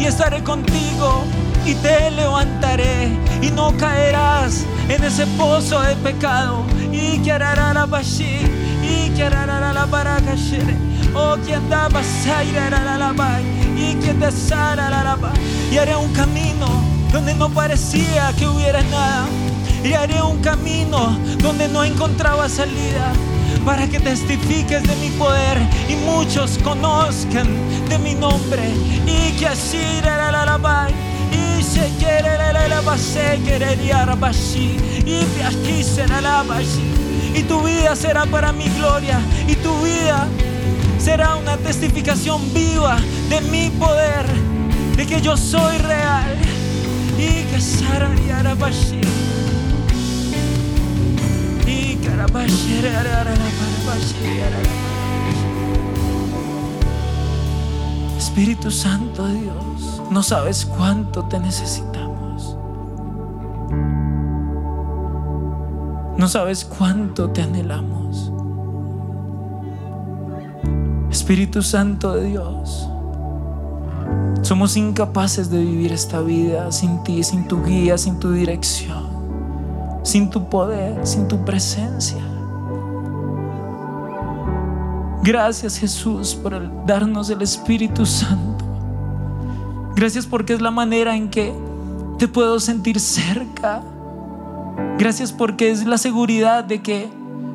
y 0.00 0.06
estaré 0.06 0.42
contigo 0.42 1.24
y 1.66 1.74
te 1.74 2.10
levantaré 2.12 3.10
y 3.42 3.50
no 3.50 3.76
caerás 3.76 4.64
en 4.88 5.04
ese 5.04 5.26
pozo 5.38 5.80
de 5.82 5.94
pecado. 5.96 6.64
Y 6.90 7.18
que 7.18 7.38
la 7.38 7.86
bashi 7.86 8.40
y 8.82 9.10
que 9.10 9.28
la 9.28 9.86
baraka 9.90 10.34
shere 10.34 10.74
oh 11.14 11.36
que 11.46 11.54
andaba 11.54 12.02
saira 12.02 12.70
la 12.70 13.12
bai 13.12 13.44
y 13.76 13.94
que 13.96 14.14
te 14.14 14.32
sara 14.32 14.88
la 14.90 15.16
y 15.70 15.76
haré 15.76 15.94
un 15.96 16.12
camino 16.12 16.66
donde 17.12 17.34
no 17.34 17.50
parecía 17.50 18.32
que 18.38 18.46
hubiera 18.46 18.82
nada. 18.82 19.26
Y 19.84 19.92
haré 19.94 20.20
un 20.22 20.38
camino 20.40 21.18
donde 21.42 21.68
no 21.68 21.84
encontraba 21.84 22.48
salida 22.48 23.12
para 23.64 23.86
que 23.86 24.00
testifiques 24.00 24.82
de 24.82 24.96
mi 24.96 25.10
poder 25.10 25.58
y 25.88 25.96
muchos 25.96 26.58
conozcan 26.62 27.48
de 27.88 27.98
mi 27.98 28.14
nombre. 28.14 28.62
Y 29.06 29.32
que 29.38 29.46
así 29.46 30.00
la 30.02 30.30
la 30.30 30.44
la 30.44 30.88
y 31.32 31.62
se 31.62 31.88
quiere 31.98 32.36
la 32.38 32.52
la 32.52 32.68
la 32.68 32.80
y 35.06 35.24
te 35.24 35.44
aquí 35.44 35.82
será 35.82 36.20
la 36.20 36.44
y 37.34 37.42
tu 37.44 37.62
vida 37.62 37.94
será 37.94 38.26
para 38.26 38.52
mi 38.52 38.68
gloria. 38.70 39.20
Y 39.46 39.54
tu 39.56 39.74
vida 39.82 40.26
será 40.98 41.36
una 41.36 41.56
testificación 41.56 42.52
viva 42.52 42.98
de 43.28 43.40
mi 43.42 43.70
poder. 43.70 44.26
De 44.96 45.06
que 45.06 45.20
yo 45.20 45.36
soy 45.36 45.78
real. 45.78 46.36
Y 47.18 47.44
que 47.44 47.60
sararía 47.60 48.42
rabashi 48.42 49.19
Espíritu 58.16 58.70
Santo 58.70 59.26
de 59.26 59.34
Dios, 59.34 60.02
no 60.10 60.22
sabes 60.22 60.64
cuánto 60.64 61.24
te 61.24 61.38
necesitamos. 61.38 62.56
No 66.16 66.28
sabes 66.28 66.64
cuánto 66.64 67.30
te 67.30 67.42
anhelamos. 67.42 68.32
Espíritu 71.10 71.62
Santo 71.62 72.14
de 72.14 72.28
Dios, 72.28 72.88
somos 74.42 74.76
incapaces 74.76 75.50
de 75.50 75.58
vivir 75.58 75.92
esta 75.92 76.20
vida 76.20 76.72
sin 76.72 77.02
ti, 77.02 77.22
sin 77.22 77.46
tu 77.46 77.62
guía, 77.64 77.98
sin 77.98 78.18
tu 78.18 78.32
dirección, 78.32 79.06
sin 80.02 80.30
tu 80.30 80.48
poder, 80.48 81.06
sin 81.06 81.28
tu 81.28 81.44
presencia. 81.44 82.22
Gracias 85.22 85.78
Jesús 85.78 86.34
por 86.34 86.86
darnos 86.86 87.28
el 87.30 87.42
Espíritu 87.42 88.06
Santo. 88.06 88.64
Gracias 89.94 90.26
porque 90.26 90.54
es 90.54 90.62
la 90.62 90.70
manera 90.70 91.14
en 91.14 91.28
que 91.28 91.52
te 92.18 92.26
puedo 92.26 92.58
sentir 92.58 92.98
cerca. 92.98 93.82
Gracias 94.98 95.32
porque 95.32 95.70
es 95.70 95.84
la 95.86 95.98
seguridad 95.98 96.64
de 96.64 96.80
que, 96.80 97.10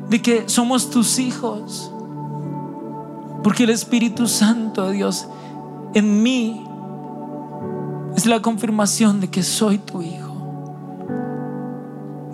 de 0.08 0.22
que 0.22 0.48
somos 0.48 0.90
tus 0.90 1.18
hijos. 1.18 1.92
Porque 3.42 3.64
el 3.64 3.70
Espíritu 3.70 4.28
Santo 4.28 4.90
Dios 4.90 5.28
en 5.94 6.22
mí 6.22 6.64
es 8.16 8.26
la 8.26 8.40
confirmación 8.40 9.20
de 9.20 9.28
que 9.28 9.42
soy 9.42 9.78
tu 9.78 10.02
hijo. 10.02 10.15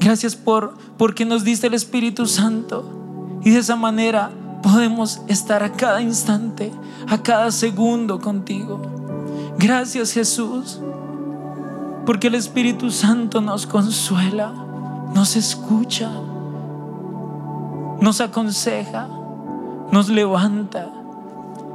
Gracias 0.03 0.34
por 0.34 0.74
porque 0.98 1.24
nos 1.24 1.44
diste 1.44 1.68
el 1.68 1.74
Espíritu 1.74 2.26
Santo 2.26 3.38
y 3.44 3.50
de 3.50 3.61
esa 3.61 3.76
manera 3.76 4.32
podemos 4.61 5.22
estar 5.28 5.62
a 5.62 5.72
cada 5.72 6.03
instante, 6.03 6.72
a 7.09 7.18
cada 7.18 7.53
segundo 7.53 8.20
contigo. 8.20 8.80
Gracias 9.59 10.12
Jesús, 10.12 10.80
porque 12.05 12.26
el 12.26 12.34
Espíritu 12.34 12.90
Santo 12.90 13.40
nos 13.40 13.64
consuela, 13.64 14.53
nos 15.14 15.36
escucha, 15.36 16.11
nos 18.00 18.20
aconseja, 18.20 19.07
nos 19.92 20.09
levanta. 20.09 20.90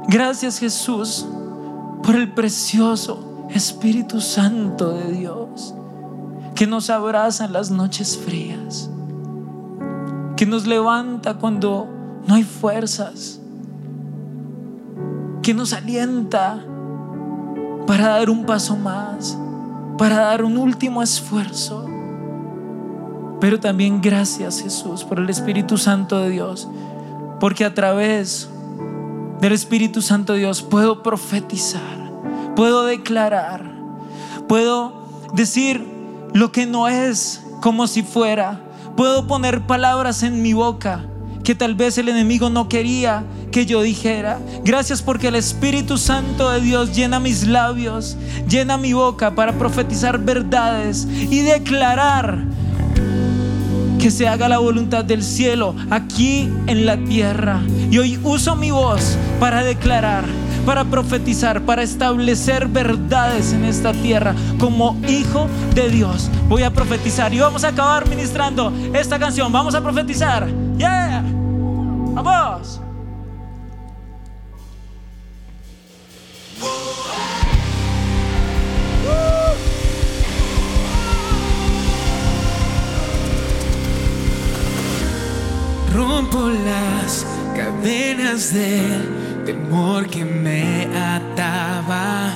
Gracias 0.06 0.58
Jesús 0.58 1.26
por 2.02 2.14
el 2.14 2.30
precioso 2.32 3.46
Espíritu 3.48 4.20
Santo 4.20 4.90
de 4.90 5.12
Dios 5.12 5.74
que 6.58 6.66
nos 6.66 6.90
abraza 6.90 7.44
en 7.44 7.52
las 7.52 7.70
noches 7.70 8.18
frías, 8.18 8.90
que 10.36 10.44
nos 10.44 10.66
levanta 10.66 11.34
cuando 11.34 11.86
no 12.26 12.34
hay 12.34 12.42
fuerzas, 12.42 13.40
que 15.40 15.54
nos 15.54 15.72
alienta 15.72 16.60
para 17.86 18.08
dar 18.08 18.28
un 18.28 18.44
paso 18.44 18.76
más, 18.76 19.38
para 19.98 20.16
dar 20.16 20.42
un 20.42 20.56
último 20.56 21.00
esfuerzo. 21.00 21.86
Pero 23.40 23.60
también 23.60 24.00
gracias 24.00 24.60
Jesús 24.60 25.04
por 25.04 25.20
el 25.20 25.30
Espíritu 25.30 25.78
Santo 25.78 26.18
de 26.18 26.30
Dios, 26.30 26.66
porque 27.38 27.66
a 27.66 27.72
través 27.72 28.50
del 29.40 29.52
Espíritu 29.52 30.02
Santo 30.02 30.32
de 30.32 30.40
Dios 30.40 30.62
puedo 30.62 31.04
profetizar, 31.04 32.10
puedo 32.56 32.84
declarar, 32.84 33.62
puedo 34.48 35.04
decir 35.34 35.97
lo 36.34 36.52
que 36.52 36.66
no 36.66 36.88
es 36.88 37.42
como 37.60 37.86
si 37.86 38.02
fuera, 38.02 38.60
puedo 38.96 39.26
poner 39.26 39.66
palabras 39.66 40.22
en 40.22 40.42
mi 40.42 40.52
boca 40.52 41.04
que 41.48 41.54
tal 41.54 41.74
vez 41.74 41.96
el 41.96 42.10
enemigo 42.10 42.50
no 42.50 42.68
quería 42.68 43.24
que 43.50 43.64
yo 43.64 43.80
dijera. 43.80 44.38
Gracias 44.64 45.00
porque 45.00 45.28
el 45.28 45.34
Espíritu 45.34 45.96
Santo 45.96 46.50
de 46.50 46.60
Dios 46.60 46.94
llena 46.94 47.20
mis 47.20 47.46
labios, 47.46 48.18
llena 48.46 48.76
mi 48.76 48.92
boca 48.92 49.34
para 49.34 49.54
profetizar 49.54 50.18
verdades 50.18 51.08
y 51.08 51.40
declarar 51.40 52.44
que 53.98 54.10
se 54.10 54.28
haga 54.28 54.48
la 54.48 54.58
voluntad 54.58 55.06
del 55.06 55.22
cielo 55.22 55.74
aquí 55.88 56.52
en 56.66 56.84
la 56.84 56.98
tierra. 56.98 57.62
Y 57.90 57.96
hoy 57.96 58.20
uso 58.22 58.54
mi 58.54 58.70
voz 58.70 59.16
para 59.40 59.64
declarar, 59.64 60.24
para 60.68 60.84
profetizar, 60.84 61.62
para 61.62 61.82
establecer 61.82 62.68
verdades 62.68 63.54
en 63.54 63.64
esta 63.64 63.94
tierra 63.94 64.34
como 64.58 65.00
hijo 65.08 65.48
de 65.74 65.88
Dios. 65.88 66.30
Voy 66.46 66.62
a 66.62 66.70
profetizar 66.70 67.32
y 67.32 67.38
vamos 67.38 67.64
a 67.64 67.68
acabar 67.68 68.06
ministrando 68.06 68.70
esta 68.92 69.18
canción. 69.18 69.50
Vamos 69.50 69.74
a 69.74 69.80
profetizar. 69.80 70.46
Yeah. 70.76 71.24
Vamos. 72.12 72.82
Rompo 85.94 86.50
las 86.50 87.26
cadenas 87.56 88.52
del 88.52 89.18
temor 89.48 90.06
que 90.06 90.26
me 90.26 90.86
ataba, 90.94 92.34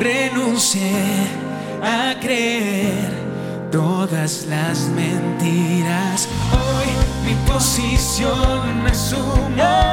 renuncié 0.00 1.28
a 1.80 2.18
creer 2.20 3.08
todas 3.70 4.46
las 4.48 4.88
mentiras. 4.88 6.28
Hoy 6.50 6.88
mi 7.24 7.34
posición 7.46 8.82
me 8.82 8.90
asumo. 8.90 9.91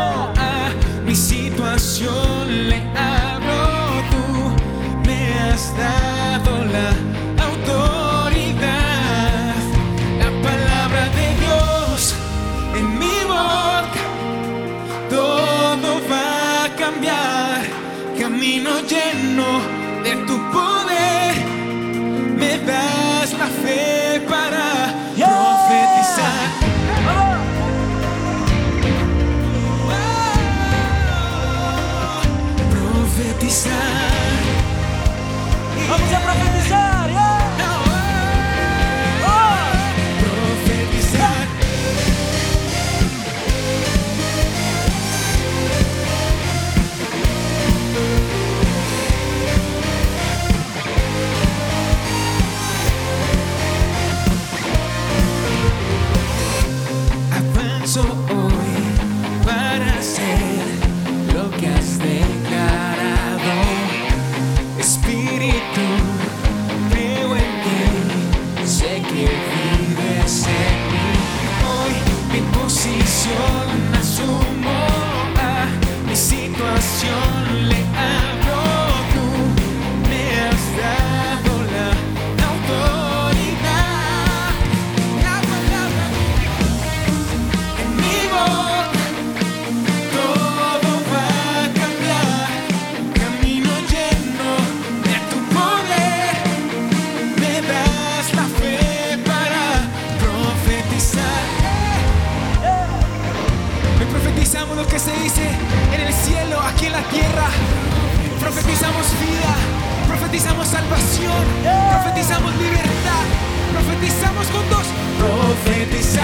profetizamos 111.91 112.55
libertad, 112.55 113.25
profetizamos 113.73 114.47
con 114.47 114.69
dos, 114.69 114.87
profetizamos. 115.17 116.18